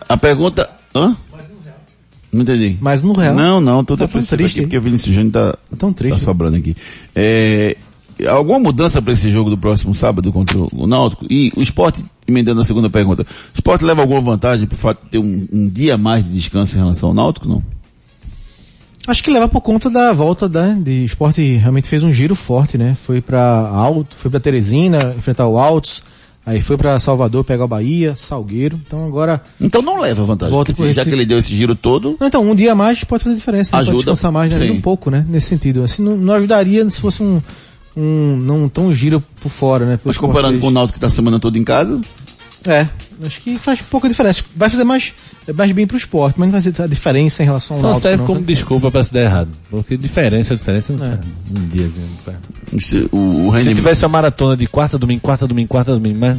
[0.09, 0.70] A pergunta.
[0.94, 1.16] Hã?
[2.32, 2.76] Não entendi.
[2.80, 3.34] Mais um real.
[3.34, 6.18] Não, não, tô Tá tão triste, aqui, porque o Vinícius Júnior tá, tão triste.
[6.18, 6.76] tá sobrando aqui.
[7.14, 7.76] É,
[8.26, 11.26] alguma mudança para esse jogo do próximo sábado contra o Náutico?
[11.30, 15.10] E o esporte, emendando a segunda pergunta, o esporte leva alguma vantagem por fato de
[15.10, 17.62] ter um, um dia mais de descanso em relação ao Náutico, não?
[19.06, 22.76] Acho que leva por conta da volta da, de esporte, realmente fez um giro forte,
[22.76, 22.94] né?
[22.94, 26.02] Foi para Alto, foi para Teresina, enfrentar o Altos,
[26.44, 29.40] aí foi para Salvador pegar o Bahia, Salgueiro, então agora...
[29.58, 32.26] Então não leva vantagem, Volta porque já esse- que ele deu esse giro todo, Não,
[32.26, 33.80] então, um dia a mais pode fazer diferença, né?
[33.80, 34.70] Ajuda, pode descansar mais né?
[34.70, 35.24] um pouco, né?
[35.26, 35.82] Nesse sentido.
[35.84, 37.40] Assim, não, não ajudaria se fosse um,
[37.97, 39.99] um, não tão giro por fora, né?
[40.05, 42.01] mas comparando com o Náutico que tá a semana toda em casa,
[42.66, 42.86] É,
[43.24, 44.43] acho que faz pouca diferença.
[44.55, 45.14] Vai fazer mais,
[45.55, 48.09] mais bem pro esporte, mas não vai ser a diferença em relação ao Só Náutico,
[48.09, 49.49] serve não, como desculpa pra se dar errado.
[49.70, 51.11] Porque diferença, diferença não É.
[51.16, 51.20] faz.
[51.57, 52.09] Um diazinho.
[52.11, 52.84] não faz.
[52.84, 53.76] se- o, o Se rendimento...
[53.76, 56.39] tivesse uma maratona de quarta domingo, quarta domingo, quarta domingo, mas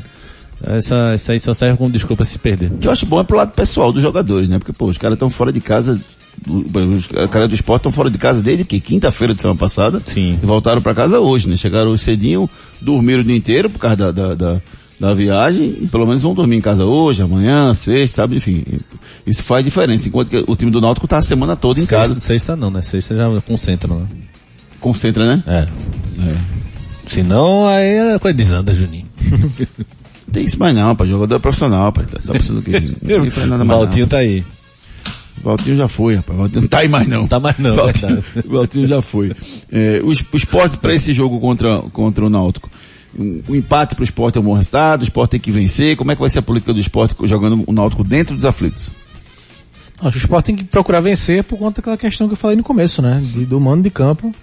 [0.61, 2.71] essa, isso aí só serve como desculpa se perder.
[2.71, 4.59] O que eu acho bom é pro lado pessoal dos jogadores, né?
[4.59, 5.99] Porque, pô, os caras estão fora de casa,
[6.47, 8.79] os caras do esporte estão fora de casa desde que?
[8.79, 10.01] Quinta-feira de semana passada.
[10.05, 10.39] Sim.
[10.41, 11.55] E voltaram para casa hoje, né?
[11.55, 12.49] Chegaram hoje cedinho,
[12.79, 14.61] dormiram o dia inteiro por causa da, da, da,
[14.99, 18.37] da viagem, e pelo menos vão dormir em casa hoje, amanhã, sexta, sabe?
[18.37, 18.63] Enfim,
[19.25, 20.07] isso faz diferença.
[20.07, 22.13] Enquanto que o time do Náutico tá a semana toda em casa.
[22.13, 22.81] Sexta, sexta não, né?
[22.81, 24.07] Sexta já concentra, né?
[24.79, 25.43] Concentra, né?
[25.45, 25.67] É.
[26.29, 26.35] É.
[27.07, 29.07] Se não, aí a coisa desanda, Juninho.
[30.29, 31.05] Não tem isso mais não, pá.
[31.05, 32.03] Jogador é profissional, pá.
[32.03, 32.71] Tá, tá precisando que...
[33.01, 34.45] Não tem nada O mais Valtinho tá aí.
[35.43, 36.37] Valtinho já foi, rapaz.
[36.37, 37.27] Valtinho não tá aí mais não.
[37.27, 38.47] Tá mais não, Valtinho, verdade.
[38.47, 39.31] Valtinho já foi.
[39.71, 42.69] É, o, o esporte para esse jogo contra, contra o Náutico.
[43.47, 45.95] O empate para o esporte é um bom resultado, o esporte tem que vencer.
[45.97, 48.91] Como é que vai ser a política do esporte jogando o Náutico dentro dos aflitos?
[50.01, 52.55] Acho que o Sport tem que procurar vencer por conta daquela questão que eu falei
[52.55, 53.19] no começo, né?
[53.21, 54.33] De- do mando de campo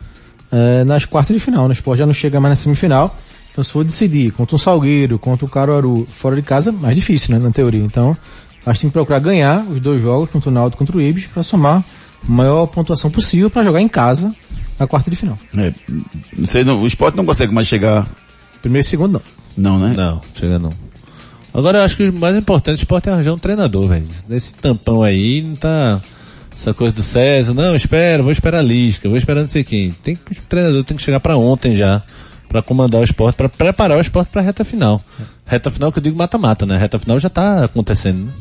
[0.52, 1.62] eh, nas quartas de final.
[1.66, 1.70] né?
[1.70, 3.16] O Sport já não chega mais na semifinal.
[3.52, 7.34] Então se for decidir contra um Salgueiro, contra o Caruaru, fora de casa, mais difícil,
[7.34, 7.42] né?
[7.42, 7.80] Na teoria.
[7.82, 8.14] Então,
[8.66, 11.02] acho que tem que procurar ganhar os dois jogos, contra o Náutico e contra o
[11.02, 11.78] Ibis, para somar
[12.26, 14.34] a maior pontuação possível para jogar em casa
[14.78, 15.38] na quarta de final.
[15.56, 15.72] É,
[16.36, 18.06] não sei, não- o esporte não consegue mais chegar.
[18.60, 19.22] Primeiro e segundo não.
[19.56, 19.94] Não, né?
[19.96, 20.72] Não, chega não.
[21.54, 24.06] Agora eu acho que o mais importante do esporte é arranjar um treinador, velho.
[24.28, 26.02] Nesse tampão aí, não tá
[26.54, 29.92] essa coisa do César, não, espera, vou esperar a Lisca, vou esperar não sei quem.
[29.92, 32.02] Tem que, o treinador tem que chegar pra ontem já,
[32.48, 35.02] pra comandar o esporte, pra preparar o esporte pra reta final.
[35.46, 36.76] Reta final que eu digo mata-mata, né?
[36.76, 38.32] Reta final já tá acontecendo, né?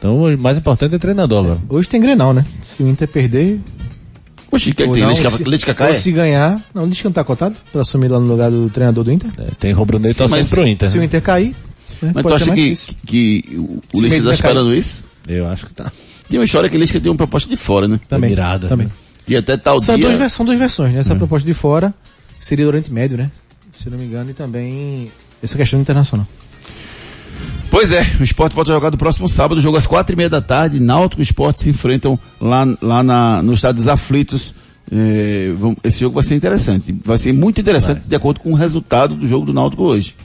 [0.00, 1.60] Então o mais importante é treinador agora.
[1.68, 2.46] Hoje tem Grenal, né?
[2.62, 3.60] Se o Inter perder,
[4.50, 5.02] Oxi, que ou tem?
[5.04, 5.94] não, se- cai?
[5.94, 9.04] se ganhar, não, o Lisca não tá cotado para assumir lá no lugar do treinador
[9.04, 9.30] do Inter?
[9.38, 10.88] É, tem Rubro Negro Sim, torcendo mas pro Inter.
[10.88, 11.04] Se o né?
[11.06, 11.54] Inter cair,
[12.00, 12.94] né, Mas tu pode acha que, difícil.
[13.06, 14.96] que o, o tá de esperando isso?
[15.28, 15.92] Eu acho que tá.
[16.30, 18.00] Tem uma história que o Lisca tem uma proposta de fora, né?
[18.08, 18.30] Também.
[18.30, 18.68] Mirada.
[18.68, 18.88] também.
[19.28, 20.16] E até tal São dia...
[20.16, 21.00] duas, são duas versões, né?
[21.00, 21.92] Essa proposta de fora
[22.38, 23.30] seria do Oriente Médio, né?
[23.72, 26.26] Se não me engano, e também essa questão internacional.
[27.70, 30.28] Pois é, o esporte volta a jogar no próximo sábado, jogo às quatro e meia
[30.28, 34.54] da tarde, Náutico e Esporte se enfrentam lá, lá na, no estado dos aflitos.
[34.92, 38.56] É, vão- esse jogo vai ser interessante, vai ser muito interessante de acordo com o
[38.56, 40.16] resultado do jogo do Náutico hoje.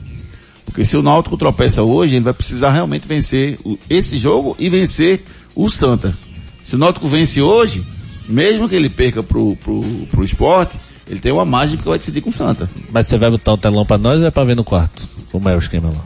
[0.65, 4.67] Porque se o Náutico tropeça hoje, ele vai precisar realmente vencer o- esse jogo e
[4.67, 5.23] vencer
[5.55, 6.17] o Santa.
[6.63, 7.85] Se o Náutico vence hoje,
[8.27, 10.75] mesmo que ele perca pro, pro, pro esporte,
[11.07, 12.67] ele tem uma margem que vai decidir com o Santa.
[12.91, 15.07] Mas você vai botar um telão pra nós ou é pra ver no quarto?
[15.31, 16.03] Como é o esquema lá?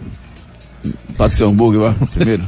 [1.17, 2.45] Pague seu hambúrguer lá, primeiro.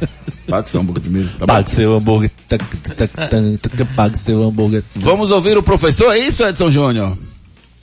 [0.48, 1.28] Pague seu hambúrguer primeiro.
[1.28, 1.46] Tá bom?
[1.46, 2.30] Pague seu hambúrguer.
[2.48, 2.64] Tac,
[2.96, 4.82] tac, tac, Pague seu hambúrguer.
[4.96, 7.16] Vamos ouvir o professor, é isso, Edson Júnior?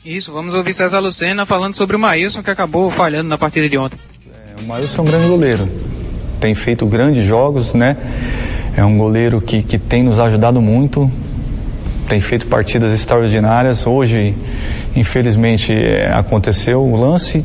[0.04, 3.78] Isso, vamos ouvir César Lucena falando sobre o Maílson que acabou falhando na partida de
[3.78, 4.00] ontem.
[4.64, 5.70] O Maílson é um grande goleiro.
[6.40, 7.98] Tem feito grandes jogos, né?
[8.76, 11.12] É um goleiro que, que tem nos ajudado muito.
[12.08, 13.86] Tem feito partidas extraordinárias.
[13.86, 14.34] Hoje,
[14.96, 17.44] infelizmente, é, aconteceu o lance.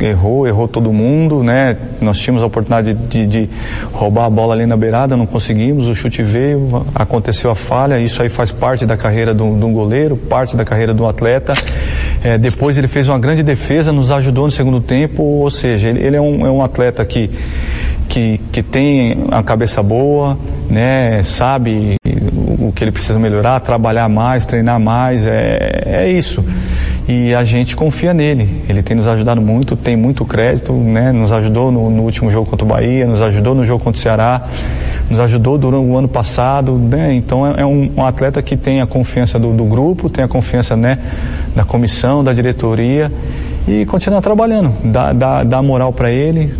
[0.00, 1.76] Errou, errou todo mundo, né?
[2.00, 3.48] Nós tínhamos a oportunidade de, de
[3.92, 8.22] roubar a bola ali na beirada, não conseguimos, o chute veio, aconteceu a falha, isso
[8.22, 11.52] aí faz parte da carreira de um de goleiro, parte da carreira de um atleta.
[12.22, 16.04] É, depois ele fez uma grande defesa, nos ajudou no segundo tempo, ou seja, ele,
[16.04, 17.30] ele é, um, é um atleta que,
[18.08, 20.38] que, que tem a cabeça boa,
[20.70, 21.96] né, sabe
[22.32, 26.44] o, o que ele precisa melhorar, trabalhar mais, treinar mais, é, é isso.
[27.08, 31.32] E a gente confia nele, ele tem nos ajudado muito, tem muito crédito, né, nos
[31.32, 34.46] ajudou no, no último jogo contra o Bahia, nos ajudou no jogo contra o Ceará,
[35.08, 38.82] nos ajudou durante o ano passado, né, então é, é um, um atleta que tem
[38.82, 40.98] a confiança do, do grupo, tem a confiança, né,
[41.56, 43.10] da comissão, da diretoria
[43.66, 46.52] e continuar trabalhando, dá, dá, dá moral para ele,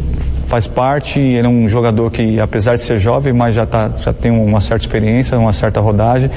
[0.49, 4.13] faz parte, ele é um jogador que apesar de ser jovem, mas já, tá, já
[4.13, 6.31] tem uma certa experiência, uma certa rodagem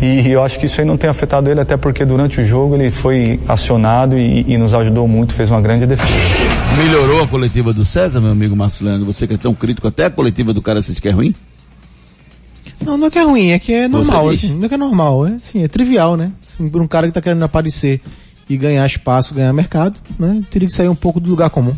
[0.00, 2.74] e eu acho que isso aí não tem afetado ele até porque durante o jogo
[2.74, 6.10] ele foi acionado e, e nos ajudou muito, fez uma grande defesa.
[6.76, 9.04] Melhorou a coletiva do César, meu amigo Marcos Leandro?
[9.06, 11.34] Você que é tão crítico, até a coletiva do cara você diz que é ruim?
[12.80, 14.78] Não, não é que é ruim, é que é normal, assim, não é que é
[14.78, 16.32] normal, é assim, é trivial, né?
[16.42, 18.00] Assim, por um cara que tá querendo aparecer
[18.48, 20.42] e ganhar espaço, ganhar mercado, né?
[20.50, 21.74] Teria que sair um pouco do lugar comum.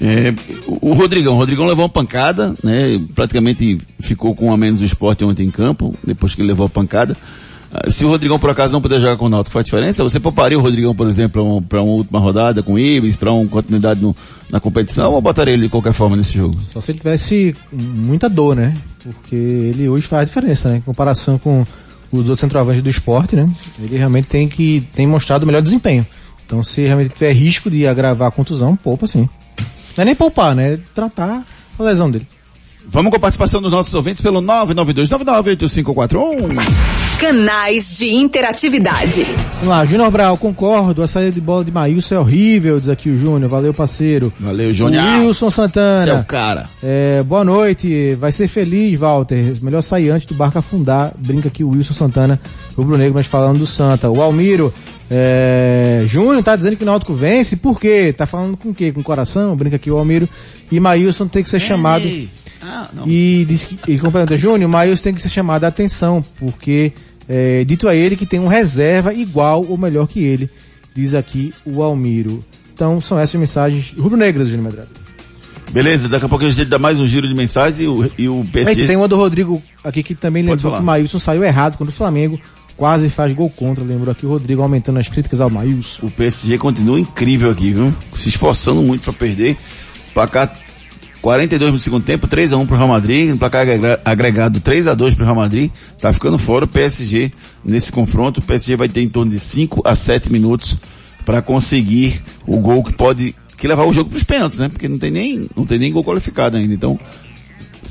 [0.00, 0.34] É,
[0.66, 3.00] o Rodrigão, o Rodrigão levou uma pancada, né?
[3.14, 6.68] Praticamente ficou com a menos o esporte ontem em campo, depois que ele levou a
[6.68, 7.16] pancada.
[7.72, 10.02] Ah, Se o Rodrigão por acaso não puder jogar com o Náutico, faz diferença?
[10.04, 13.46] Você pouparia o Rodrigão, por exemplo, para uma última rodada com o Ibis, para uma
[13.48, 14.14] continuidade no-
[14.50, 16.58] na competição, ou botaria ele de qualquer forma nesse jogo?
[16.58, 18.76] Só se ele tivesse muita dor, né?
[19.02, 20.76] Porque ele hoje faz diferença, né?
[20.76, 21.66] Em comparação com
[22.12, 23.50] os outros centroavantes do esporte, né?
[23.82, 26.06] Ele realmente tem que tem mostrado o melhor desempenho.
[26.46, 29.28] Então se realmente tiver risco de agravar a contusão, poupa sim.
[29.96, 30.74] Não é nem poupar, né?
[30.74, 31.42] É tratar
[31.78, 32.26] a lesão dele.
[32.88, 36.48] Vamos com a participação dos nossos ouvintes pelo 992998541.
[37.18, 39.24] Canais de interatividade.
[39.54, 43.10] Vamos lá, Júnior Brau, concordo, a saída de bola de Maílson é horrível, diz aqui
[43.10, 44.32] o Júnior, valeu parceiro.
[44.38, 45.02] Valeu, Júnior.
[45.20, 46.04] Wilson Santana.
[46.04, 46.68] Você é o cara.
[46.80, 49.54] É, boa noite, vai ser feliz, Walter.
[49.62, 51.12] Melhor sair antes do barco afundar.
[51.18, 52.40] Brinca aqui o Wilson Santana,
[52.76, 54.08] rubro negro, mas falando do Santa.
[54.08, 54.72] O Almiro,
[55.10, 58.12] é, Júnior tá dizendo que o Náutico vence, por quê?
[58.12, 58.92] Tá falando com o quê?
[58.92, 59.56] Com o coração?
[59.56, 60.28] Brinca aqui o Almiro.
[60.70, 62.04] E Maílson tem que ser chamado.
[62.60, 63.06] Ah, não.
[63.06, 66.92] E diz que, e complementa, Júnior, Maílson tem que ser chamado a atenção, porque
[67.28, 70.50] é, dito a ele que tem um reserva igual ou melhor que ele,
[70.94, 72.44] diz aqui o Almiro.
[72.74, 75.06] Então são essas mensagens rubro-negras, Júnior Medrado.
[75.70, 78.28] Beleza, daqui a pouco a gente dá mais um giro de mensagens e o, e
[78.28, 78.82] o PSG...
[78.82, 80.76] Aí tem uma do Rodrigo aqui que também Pode lembrou falar.
[80.78, 82.40] que o Maílson saiu errado quando o Flamengo
[82.76, 83.82] quase faz gol contra.
[83.84, 86.06] Lembrou aqui o Rodrigo aumentando as críticas ao Maílson.
[86.06, 87.94] O PSG continua incrível aqui, viu?
[88.14, 89.56] Se esforçando muito para perder.
[90.12, 90.54] Placar
[91.22, 94.86] 42 no segundo tempo, 3 a 1 pro Real Madrid, um placar agrega- agregado 3
[94.86, 95.70] a 2 pro Real Madrid.
[96.00, 97.32] Tá ficando fora o PSG
[97.64, 98.38] nesse confronto.
[98.40, 100.76] O PSG vai ter em torno de 5 a 7 minutos
[101.24, 104.68] para conseguir o gol que pode que levar o jogo para os pênaltis, né?
[104.68, 106.72] Porque não tem nem não tem nem gol qualificado ainda.
[106.74, 106.98] Então,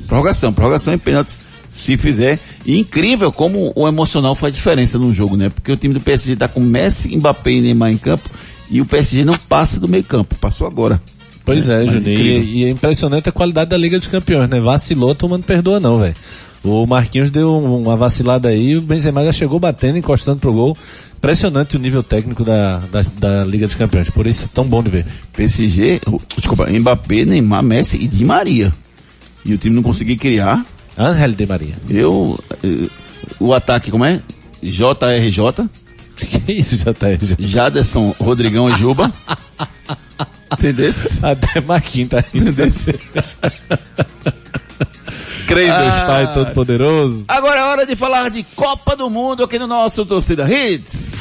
[0.06, 1.38] prorrogação, prorrogação e pênaltis
[1.76, 2.38] se fizer.
[2.64, 5.48] E incrível como o emocional faz diferença no jogo, né?
[5.50, 8.28] Porque o time do PSG tá com Messi, Mbappé e Neymar em campo
[8.70, 11.00] e o PSG não passa do meio campo, passou agora.
[11.44, 12.42] Pois é, Mas Juninho.
[12.42, 14.58] E, e é impressionante a qualidade da Liga dos Campeões, né?
[14.60, 16.16] Vacilou, tomando perdoa não, velho.
[16.64, 20.76] O Marquinhos deu um- uma vacilada aí, o Benzema já chegou batendo, encostando pro gol.
[21.16, 24.82] Impressionante o nível técnico da, da, da Liga dos Campeões, por isso é tão bom
[24.82, 25.06] de ver.
[25.32, 26.00] PSG,
[26.36, 28.72] desculpa, Mbappé, Neymar, Messi e Di Maria.
[29.44, 30.66] E o time não conseguiu criar.
[30.98, 31.74] Angel Di Maria.
[31.88, 32.88] Eu, eh,
[33.38, 34.20] o ataque, como é?
[34.62, 35.68] JRJ.
[36.16, 37.36] Que isso, JRJ?
[37.38, 39.12] Jaderson, Rodrigão e Juba.
[40.50, 40.94] Entendeu?
[41.22, 42.66] Até Marquinhos tá Entendeu?
[45.46, 46.06] Creio Deus Ah.
[46.06, 47.24] Pai Todo-Poderoso.
[47.28, 51.12] Agora é hora de falar de Copa do Mundo aqui no nosso Torcida Hits.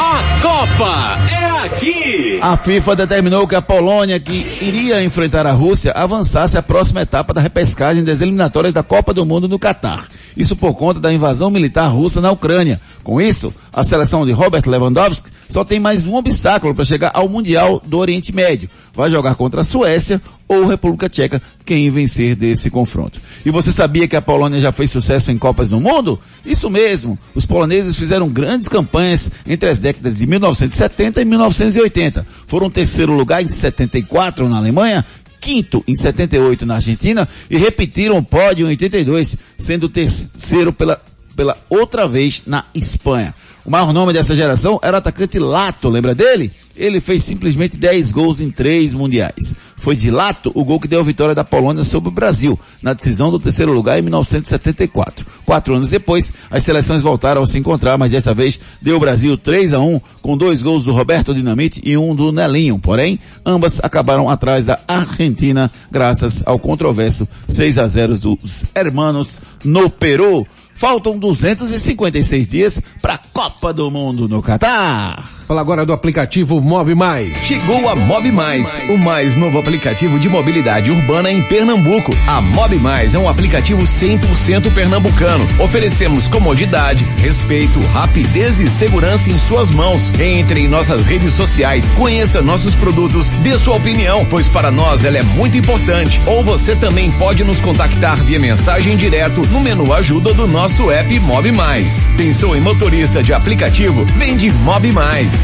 [0.00, 2.38] A Copa é aqui.
[2.40, 7.34] A FIFA determinou que a Polônia, que iria enfrentar a Rússia, avançasse à próxima etapa
[7.34, 10.06] da repescagem das eliminatórias da Copa do Mundo no Catar.
[10.36, 12.80] Isso por conta da invasão militar russa na Ucrânia.
[13.02, 17.28] Com isso, a seleção de Robert Lewandowski só tem mais um obstáculo para chegar ao
[17.28, 18.68] Mundial do Oriente Médio.
[18.94, 23.20] Vai jogar contra a Suécia ou República Tcheca, quem vencer desse confronto.
[23.44, 26.18] E você sabia que a Polônia já fez sucesso em Copas do Mundo?
[26.44, 27.18] Isso mesmo.
[27.34, 32.26] Os poloneses fizeram grandes campanhas entre as décadas de 1970 e 1980.
[32.46, 35.04] Foram terceiro lugar em 74 na Alemanha,
[35.40, 41.00] quinto em 78 na Argentina e repetiram o pódio em 82, sendo terceiro pela,
[41.36, 43.34] pela outra vez na Espanha.
[43.68, 46.50] O maior nome dessa geração era o atacante Lato, lembra dele?
[46.74, 49.54] Ele fez simplesmente 10 gols em 3 mundiais.
[49.76, 52.94] Foi de Lato o gol que deu a vitória da Polônia sobre o Brasil, na
[52.94, 55.26] decisão do terceiro lugar em 1974.
[55.44, 59.36] Quatro anos depois, as seleções voltaram a se encontrar, mas dessa vez deu o Brasil
[59.36, 62.78] 3 a 1 com dois gols do Roberto Dinamite e um do Nelinho.
[62.78, 69.90] Porém, ambas acabaram atrás da Argentina, graças ao controverso 6 a 0 dos hermanos no
[69.90, 70.46] Peru.
[70.78, 75.37] Faltam 256 dias para a Copa do Mundo no Catar.
[75.48, 77.34] Fala agora do aplicativo Mob Mais.
[77.38, 82.12] Chegou a Mob Mais, o mais novo aplicativo de mobilidade urbana em Pernambuco.
[82.26, 85.48] A Mob Mais é um aplicativo 100% pernambucano.
[85.58, 90.12] Oferecemos comodidade, respeito, rapidez e segurança em suas mãos.
[90.20, 95.16] Entre em nossas redes sociais, conheça nossos produtos, dê sua opinião, pois para nós ela
[95.16, 96.20] é muito importante.
[96.26, 101.18] Ou você também pode nos contactar via mensagem direto no menu ajuda do nosso app
[101.20, 102.06] Mob Mais.
[102.18, 104.04] Pensou em motorista de aplicativo?
[104.18, 105.37] Vem de Mob Mais.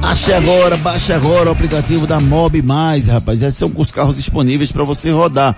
[0.00, 3.40] Baixe agora, baixe agora o aplicativo da Mob Mais, rapaz.
[3.40, 5.56] Já são com os carros disponíveis para você rodar.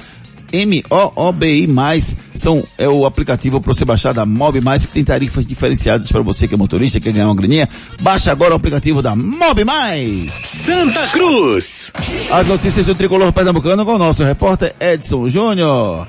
[0.53, 5.47] M-O-O-B-I mais são, é o aplicativo para você baixar da Mob Mais que tem tarifas
[5.47, 7.69] diferenciadas para você que é motorista, quer ganhar uma graninha.
[8.01, 10.33] Baixa agora o aplicativo da Mob Mais.
[10.33, 11.93] Santa Cruz.
[12.31, 16.07] As notícias do tricolor pernambucano com o nosso repórter Edson Júnior.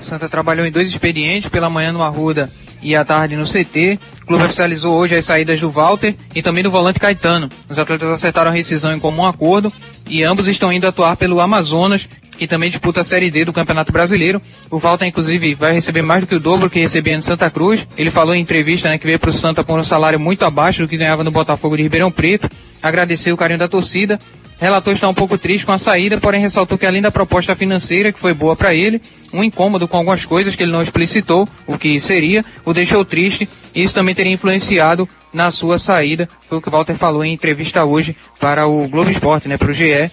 [0.00, 2.50] O Santa trabalhou em dois expedientes, pela manhã no Arruda
[2.82, 3.98] e à tarde no CT.
[4.30, 7.48] Clube oficializou hoje as saídas do Walter e também do volante Caetano.
[7.68, 9.72] Os atletas acertaram a rescisão em comum acordo
[10.08, 12.08] e ambos estão indo atuar pelo Amazonas,
[12.38, 14.40] que também disputa a Série D do Campeonato Brasileiro.
[14.70, 17.84] O Walter, inclusive, vai receber mais do que o dobro que recebia no Santa Cruz.
[17.98, 20.82] Ele falou em entrevista né, que veio para o Santa por um salário muito abaixo
[20.82, 22.48] do que ganhava no Botafogo de Ribeirão Preto.
[22.80, 24.16] Agradeceu o carinho da torcida
[24.60, 28.12] relatou estar um pouco triste com a saída, porém ressaltou que além da proposta financeira,
[28.12, 29.00] que foi boa para ele,
[29.32, 33.48] um incômodo com algumas coisas que ele não explicitou, o que seria, o deixou triste,
[33.74, 37.32] e isso também teria influenciado na sua saída, foi o que o Walter falou em
[37.32, 40.10] entrevista hoje para o Globo Esporte, né, para o GE,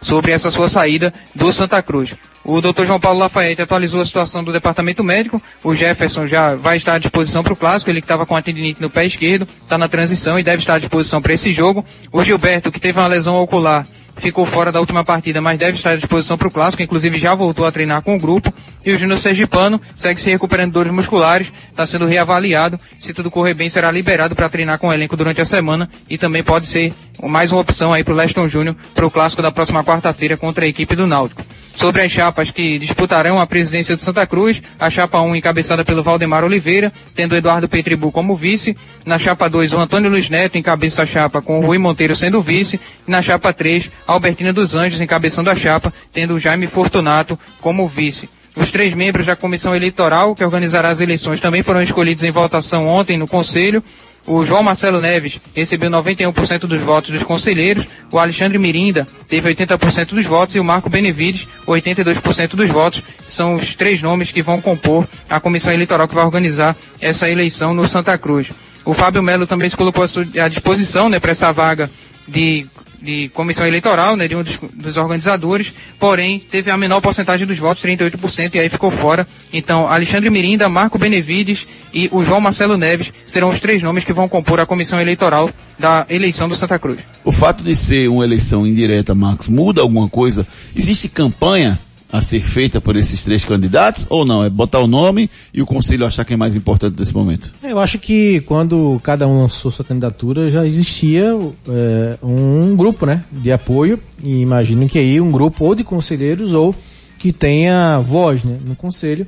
[0.00, 2.14] sobre essa sua saída do Santa Cruz.
[2.42, 2.86] O Dr.
[2.86, 5.42] João Paulo Lafayette atualizou a situação do departamento médico.
[5.62, 7.90] O Jefferson já vai estar à disposição para o clássico.
[7.90, 10.74] Ele que estava com a tendinite no pé esquerdo, está na transição e deve estar
[10.74, 11.84] à disposição para esse jogo.
[12.10, 13.86] O Gilberto, que teve uma lesão ocular,
[14.16, 17.34] ficou fora da última partida, mas deve estar à disposição para o clássico, inclusive já
[17.34, 18.52] voltou a treinar com o grupo.
[18.84, 22.78] E o Júnior Sergipano segue se recuperando dores musculares, está sendo reavaliado.
[22.98, 26.16] Se tudo correr bem, será liberado para treinar com o elenco durante a semana e
[26.16, 29.50] também pode ser mais uma opção aí para o Leston Júnior para o clássico da
[29.50, 31.42] próxima quarta-feira contra a equipe do Náutico.
[31.74, 36.02] Sobre as chapas que disputarão a presidência do Santa Cruz, a chapa 1 encabeçada pelo
[36.02, 38.76] Valdemar Oliveira, tendo Eduardo Petribu como vice.
[39.04, 42.42] Na chapa 2, o Antônio Luiz Neto encabeça a chapa com o Rui Monteiro sendo
[42.42, 42.80] vice.
[43.06, 47.88] E na chapa 3, a Albertina dos Anjos encabeçando a chapa, tendo Jaime Fortunato como
[47.88, 48.28] vice.
[48.60, 52.86] Os três membros da comissão eleitoral que organizará as eleições também foram escolhidos em votação
[52.86, 53.82] ontem no Conselho.
[54.26, 60.08] O João Marcelo Neves recebeu 91% dos votos dos conselheiros, o Alexandre Mirinda teve 80%
[60.08, 63.02] dos votos e o Marco Benevides 82% dos votos.
[63.26, 67.72] São os três nomes que vão compor a comissão eleitoral que vai organizar essa eleição
[67.72, 68.48] no Santa Cruz.
[68.84, 71.90] O Fábio Melo também se colocou à disposição né, para essa vaga
[72.28, 72.66] de
[73.00, 77.58] de comissão eleitoral, né, de um dos, dos, organizadores, porém teve a menor porcentagem dos
[77.58, 79.26] votos, 38%, e aí ficou fora.
[79.52, 84.12] Então, Alexandre Mirinda, Marco Benevides e o João Marcelo Neves serão os três nomes que
[84.12, 86.98] vão compor a comissão eleitoral da eleição do Santa Cruz.
[87.24, 90.46] O fato de ser uma eleição indireta, Marcos, muda alguma coisa?
[90.76, 91.78] Existe campanha
[92.12, 94.44] a ser feita por esses três candidatos ou não?
[94.44, 97.52] É botar o nome e o conselho achar quem é mais importante nesse momento?
[97.62, 101.36] Eu acho que quando cada um lançou sua candidatura já existia
[101.68, 106.52] é, um grupo, né, de apoio e imagino que aí um grupo ou de conselheiros
[106.52, 106.74] ou
[107.18, 109.26] que tenha voz, né, no conselho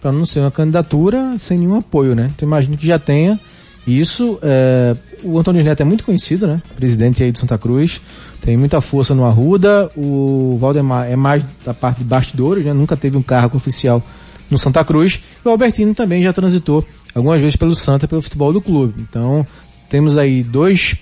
[0.00, 2.30] para não ser uma candidatura sem nenhum apoio, né?
[2.34, 3.40] Então imagino que já tenha
[3.86, 4.38] isso.
[4.42, 6.62] É, o Antônio Neto é muito conhecido, né?
[6.76, 8.00] Presidente aí de Santa Cruz
[8.44, 9.90] tem muita força no Arruda.
[9.96, 12.74] O Valdemar é mais da parte de bastidores, né?
[12.74, 14.02] Nunca teve um cargo oficial
[14.50, 15.20] no Santa Cruz.
[15.42, 19.06] E o Albertino também já transitou algumas vezes pelo Santa, pelo futebol do clube.
[19.08, 19.46] Então,
[19.88, 20.94] temos aí dois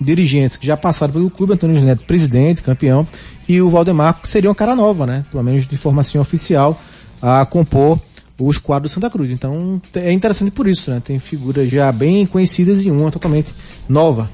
[0.00, 3.06] dirigentes que já passaram pelo clube, Antônio Neto, presidente, campeão,
[3.46, 5.22] e o Valdemar, que seria uma cara nova, né?
[5.30, 6.80] Pelo menos de formação oficial,
[7.20, 8.00] a compor
[8.38, 9.30] os quadros do Santa Cruz.
[9.30, 11.00] Então, é interessante por isso, né?
[11.04, 13.54] Tem figuras já bem conhecidas e uma totalmente
[13.88, 14.28] nova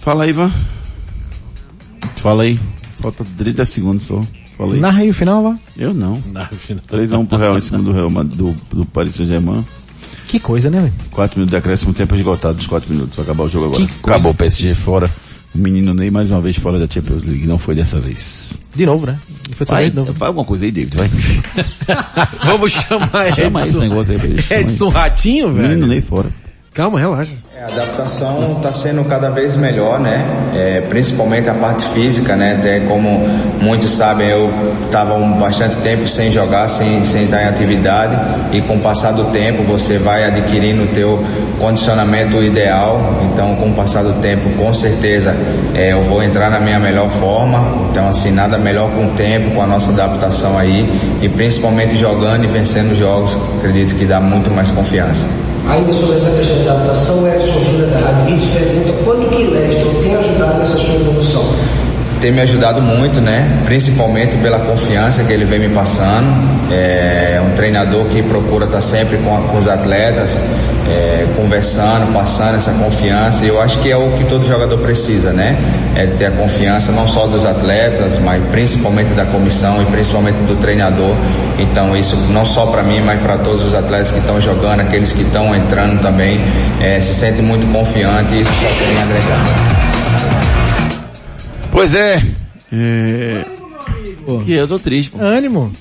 [0.00, 0.50] Fala aí, Ivan.
[2.16, 2.58] Fala aí.
[2.96, 4.22] Falta 30 segundos só.
[4.56, 4.80] Fala aí.
[4.80, 5.58] Narra aí o final, vá.
[5.76, 6.22] Eu não.
[6.32, 6.82] Narra o final.
[6.90, 9.64] 3x1 pro Real em cima do Real do, do Paris Saint-Germain.
[10.26, 10.92] Que coisa, né, velho?
[11.10, 13.14] 4 minutos de acréscimo, tempo esgotado dos 4 minutos.
[13.16, 13.90] Vai acabar o jogo agora.
[14.02, 15.10] Acabou o PSG fora.
[15.54, 17.46] O menino Ney mais uma vez fora da Champions League.
[17.46, 18.60] Não foi dessa vez.
[18.74, 19.18] De novo, né?
[19.52, 20.14] Foi Vai, vez de novo.
[20.14, 20.96] faz alguma coisa aí, David.
[20.96, 21.10] Vai.
[22.46, 23.80] Vamos chamar Chama esse Edson.
[23.80, 24.42] negócio aí pra ele.
[24.42, 24.88] Chama Edson.
[24.88, 25.68] Ratinho, velho.
[25.68, 26.28] Menino Ney fora.
[26.72, 27.32] Calma, relaxa.
[27.60, 30.24] A adaptação está sendo cada vez melhor, né?
[30.54, 32.58] É, principalmente a parte física, né?
[32.60, 33.28] Até como
[33.60, 34.48] muitos sabem, eu
[34.84, 38.16] estava um bastante tempo sem jogar, sem, sem estar em atividade
[38.56, 41.24] e com o passar do tempo você vai adquirindo o teu
[41.58, 43.18] condicionamento ideal.
[43.32, 45.34] Então, com o passar do tempo, com certeza
[45.74, 47.88] é, eu vou entrar na minha melhor forma.
[47.90, 50.88] Então, assim, nada melhor com o tempo, com a nossa adaptação aí
[51.20, 55.26] e principalmente jogando e vencendo jogos, acredito que dá muito mais confiança.
[55.68, 59.94] Ainda sobre essa questão de adaptação, Edson Júnior da Rádio Hits pergunta quanto que Leston
[60.02, 61.44] tem ajudado nessa sua evolução.
[62.20, 63.60] Tem me ajudado muito, né?
[63.64, 66.26] Principalmente pela confiança que ele vem me passando.
[66.70, 70.38] É um treinador que procura estar sempre com, a- com os atletas,
[70.88, 73.44] é, conversando, passando essa confiança.
[73.44, 75.56] E eu acho que é o que todo jogador precisa, né?
[75.96, 80.56] É ter a confiança não só dos atletas, mas principalmente da comissão e principalmente do
[80.56, 81.14] treinador.
[81.58, 85.10] Então isso não só para mim, mas para todos os atletas que estão jogando, aqueles
[85.12, 86.40] que estão entrando também,
[86.80, 90.79] é, se sentem muito confiantes e isso só tem a agregar.
[91.70, 92.22] Pois é.
[92.72, 93.44] é...
[94.44, 95.18] Que eu tô triste, pô.
[95.20, 95.72] Ânimo.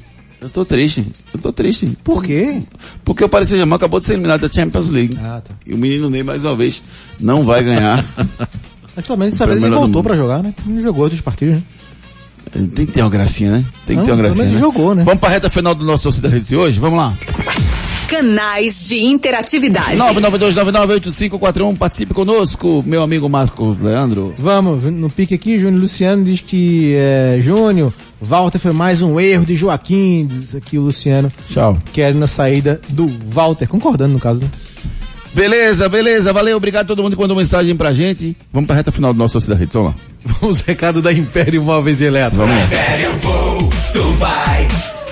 [0.41, 1.05] Eu tô triste.
[1.33, 1.85] Eu tô triste.
[2.03, 2.61] Por quê?
[3.03, 5.17] Porque o Paris Saint-Germain acabou de ser eliminado da Champions League.
[5.21, 5.53] Ah, tá.
[5.65, 6.81] E o menino Ney, mais uma vez,
[7.19, 8.05] não vai ganhar.
[8.95, 10.53] Mas pelo menos dessa vez ele voltou pra jogar, né?
[10.67, 11.63] Ele jogou outros partidos, né?
[12.51, 13.65] Tem que ter uma gracinha, né?
[13.85, 14.45] Tem que Não, ter uma gracinha.
[14.45, 14.59] Né?
[14.59, 15.03] jogou, né?
[15.03, 16.79] Vamos pra reta final do nosso Torcida Rede hoje?
[16.79, 17.15] Vamos lá.
[18.09, 19.95] Canais de interatividade.
[19.97, 24.33] 992998541, participe conosco, meu amigo Marcos Leandro.
[24.37, 29.45] Vamos, no pique aqui, Júnior Luciano diz que é, Júnior, Walter foi mais um erro
[29.45, 31.31] de Joaquim, diz aqui o Luciano.
[31.49, 31.77] Tchau.
[31.93, 34.47] Querendo a saída do Walter, concordando no caso, né?
[35.33, 38.35] Beleza, beleza, valeu, obrigado a todo mundo que mandou mensagem pra gente.
[38.51, 39.95] Vamos pra reta final do nosso Torcida Rede, vamos lá.
[40.25, 42.39] Vamos recado da Império Móveis e Eletro.
[42.39, 42.75] Vamos nessa.
[42.75, 44.67] Império Voo, tu vai.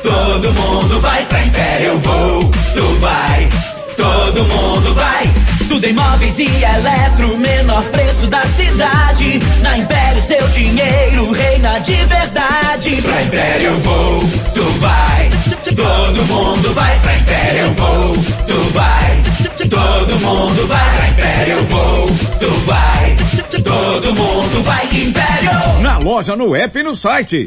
[0.07, 3.49] Todo mundo vai pra Império Voo, tu vai.
[3.97, 5.33] Todo mundo vai.
[5.67, 9.37] Tudo em móveis e eletro, menor preço da cidade.
[9.61, 13.01] Na Império seu dinheiro reina de verdade.
[13.01, 15.29] Pra Império Voo, tu vai.
[15.75, 18.13] Todo mundo vai pra Império Voo,
[18.47, 19.21] tu vai.
[19.69, 22.07] Todo mundo vai pra Império Voo,
[22.39, 23.15] tu vai.
[23.63, 25.81] Todo mundo vai Império.
[25.81, 27.45] Na loja, no app e no site.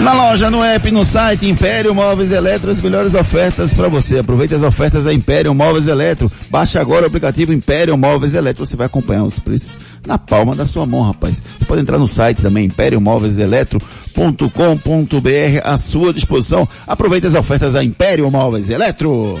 [0.00, 4.18] Na loja, no app, no site Império Móveis Eletro, as melhores ofertas para você.
[4.18, 6.30] Aproveite as ofertas da Império Móveis Eletro.
[6.50, 8.66] Baixe agora o aplicativo Império Móveis Eletro.
[8.66, 11.42] Você vai acompanhar os preços na palma da sua mão, rapaz.
[11.58, 16.68] Você pode entrar no site também, impériomóveiseletro.com.br à sua disposição.
[16.86, 19.38] Aproveite as ofertas da Império Móveis Eletro.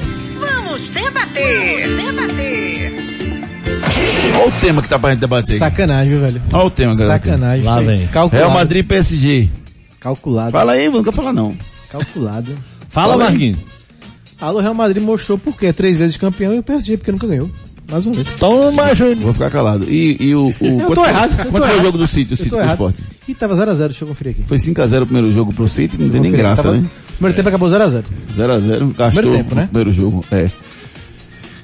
[0.72, 1.96] Vamos debater.
[1.96, 2.92] Vamos debater.
[4.34, 5.58] Olha o tema que tá pra gente debater.
[5.58, 6.40] Sacanagem, viu, velho?
[6.50, 7.20] Olha o tema, galera.
[7.20, 7.62] Sacanagem.
[7.66, 8.06] Lá vem.
[8.06, 8.36] Calculado.
[8.36, 9.50] Real Madrid PSG.
[10.00, 10.50] Calculado.
[10.52, 11.52] Fala aí, não quero falar não.
[11.90, 12.54] Calculado.
[12.88, 13.24] Fala, Fala.
[13.30, 13.58] Marquinhos.
[14.40, 15.74] Alô, Real Madrid mostrou por quê?
[15.74, 17.50] Três vezes campeão e o PSG porque nunca ganhou.
[17.90, 18.26] Mais uma vez.
[18.38, 19.18] Toma, Júnior.
[19.24, 19.84] Vou ficar calado.
[19.90, 21.50] E, e o, o Eu quanto tô foi- errado.
[21.50, 22.64] Quanto foi o jogo do City, o City do.
[22.64, 22.94] Sport?
[23.28, 24.42] Ih, tava 0x0, deixa eu conferir aqui.
[24.48, 26.84] Foi 5x0 o primeiro jogo pro City, não tem nem graça, tava- né?
[27.22, 28.02] Primeiro tempo acabou 0x0.
[28.36, 29.62] 0x0, gastou Primeiro tempo, né?
[29.62, 30.24] o primeiro jogo.
[30.32, 30.50] É.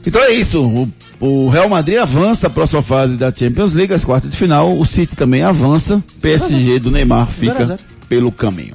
[0.07, 0.63] Então é isso.
[0.63, 0.89] O,
[1.21, 4.79] o Real Madrid avança a próxima fase da Champions League, as quartas de final.
[4.79, 6.03] O City também avança.
[6.23, 7.81] PSG do Neymar fica 0 a 0.
[8.09, 8.75] pelo caminho.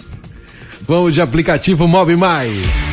[0.86, 2.93] Vamos de aplicativo Mob Mais.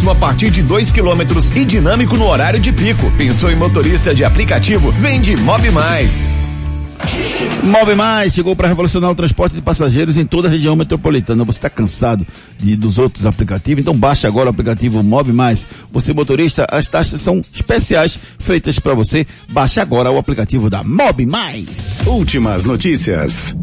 [0.09, 3.11] a partir de 2 quilômetros e dinâmico no horário de pico.
[3.17, 4.91] Pensou em motorista de aplicativo?
[4.91, 6.27] Vem de Mob Mais.
[7.63, 11.43] Move Mais chegou para revolucionar o transporte de passageiros em toda a região metropolitana.
[11.43, 12.25] Você está cansado
[12.57, 13.81] de, dos outros aplicativos?
[13.81, 15.67] Então baixe agora o aplicativo Move Mais.
[15.91, 19.25] Você motorista, as taxas são especiais feitas para você.
[19.49, 22.01] Baixe agora o aplicativo da Mob Mais.
[22.07, 23.55] Últimas notícias.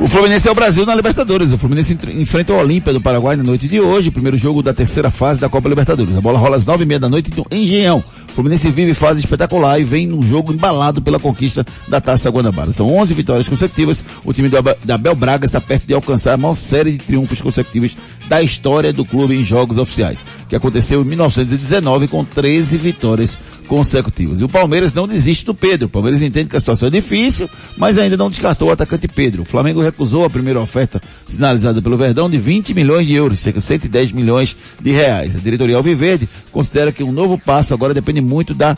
[0.00, 1.50] O Fluminense é o Brasil na Libertadores.
[1.50, 5.10] O Fluminense enfrenta o Olímpia do Paraguai na noite de hoje, primeiro jogo da terceira
[5.10, 6.16] fase da Copa Libertadores.
[6.16, 8.02] A bola rola às nove e meia da noite em Engenhão.
[8.36, 12.70] Fluminense vive fase espetacular e vem num jogo embalado pela conquista da Taça Guanabara.
[12.70, 14.04] São 11 vitórias consecutivas.
[14.26, 17.96] O time da Abel Braga está perto de alcançar a maior série de triunfos consecutivos
[18.28, 24.40] da história do clube em jogos oficiais, que aconteceu em 1919 com 13 vitórias consecutivas.
[24.40, 25.86] E o Palmeiras não desiste do Pedro.
[25.86, 29.42] O Palmeiras entende que a situação é difícil, mas ainda não descartou o atacante Pedro.
[29.42, 33.58] O Flamengo recusou a primeira oferta sinalizada pelo Verdão de 20 milhões de euros, cerca
[33.58, 35.36] de 110 milhões de reais.
[35.36, 38.76] A diretoria Alviverde considera que um novo passo agora depende muito da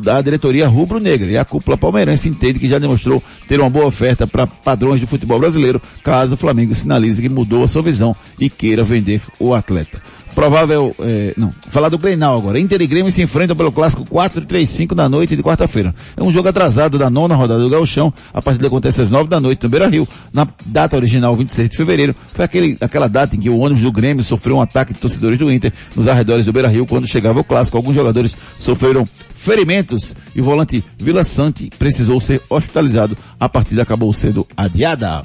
[0.00, 4.26] da diretoria rubro-negra e a cúpula palmeirense entende que já demonstrou ter uma boa oferta
[4.26, 8.50] para padrões do futebol brasileiro, caso o Flamengo sinalize que mudou a sua visão e
[8.50, 10.02] queira vender o atleta.
[10.34, 12.58] Provável, eh, não, falar do Grenal agora.
[12.58, 15.94] Inter e Grêmio se enfrentam pelo clássico 4 e 3 5 da noite de quarta-feira.
[16.16, 18.12] É um jogo atrasado da nona rodada do Gauchão.
[18.32, 20.06] A partida acontece às 9 da noite no Beira-Rio.
[20.32, 23.92] Na data original, 26 de fevereiro, foi aquele, aquela data em que o ônibus do
[23.92, 27.44] Grêmio sofreu um ataque de torcedores do Inter nos arredores do Beira-Rio quando chegava o
[27.44, 27.76] clássico.
[27.76, 33.16] Alguns jogadores sofreram ferimentos e o volante Vila Sante precisou ser hospitalizado.
[33.38, 35.22] A partida acabou sendo adiada.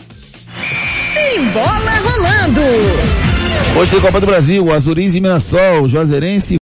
[1.14, 3.25] Tem bola rolando.
[3.78, 6.54] Hoje tem Copa do Brasil, Azuriz e Mirassol, Juazeirense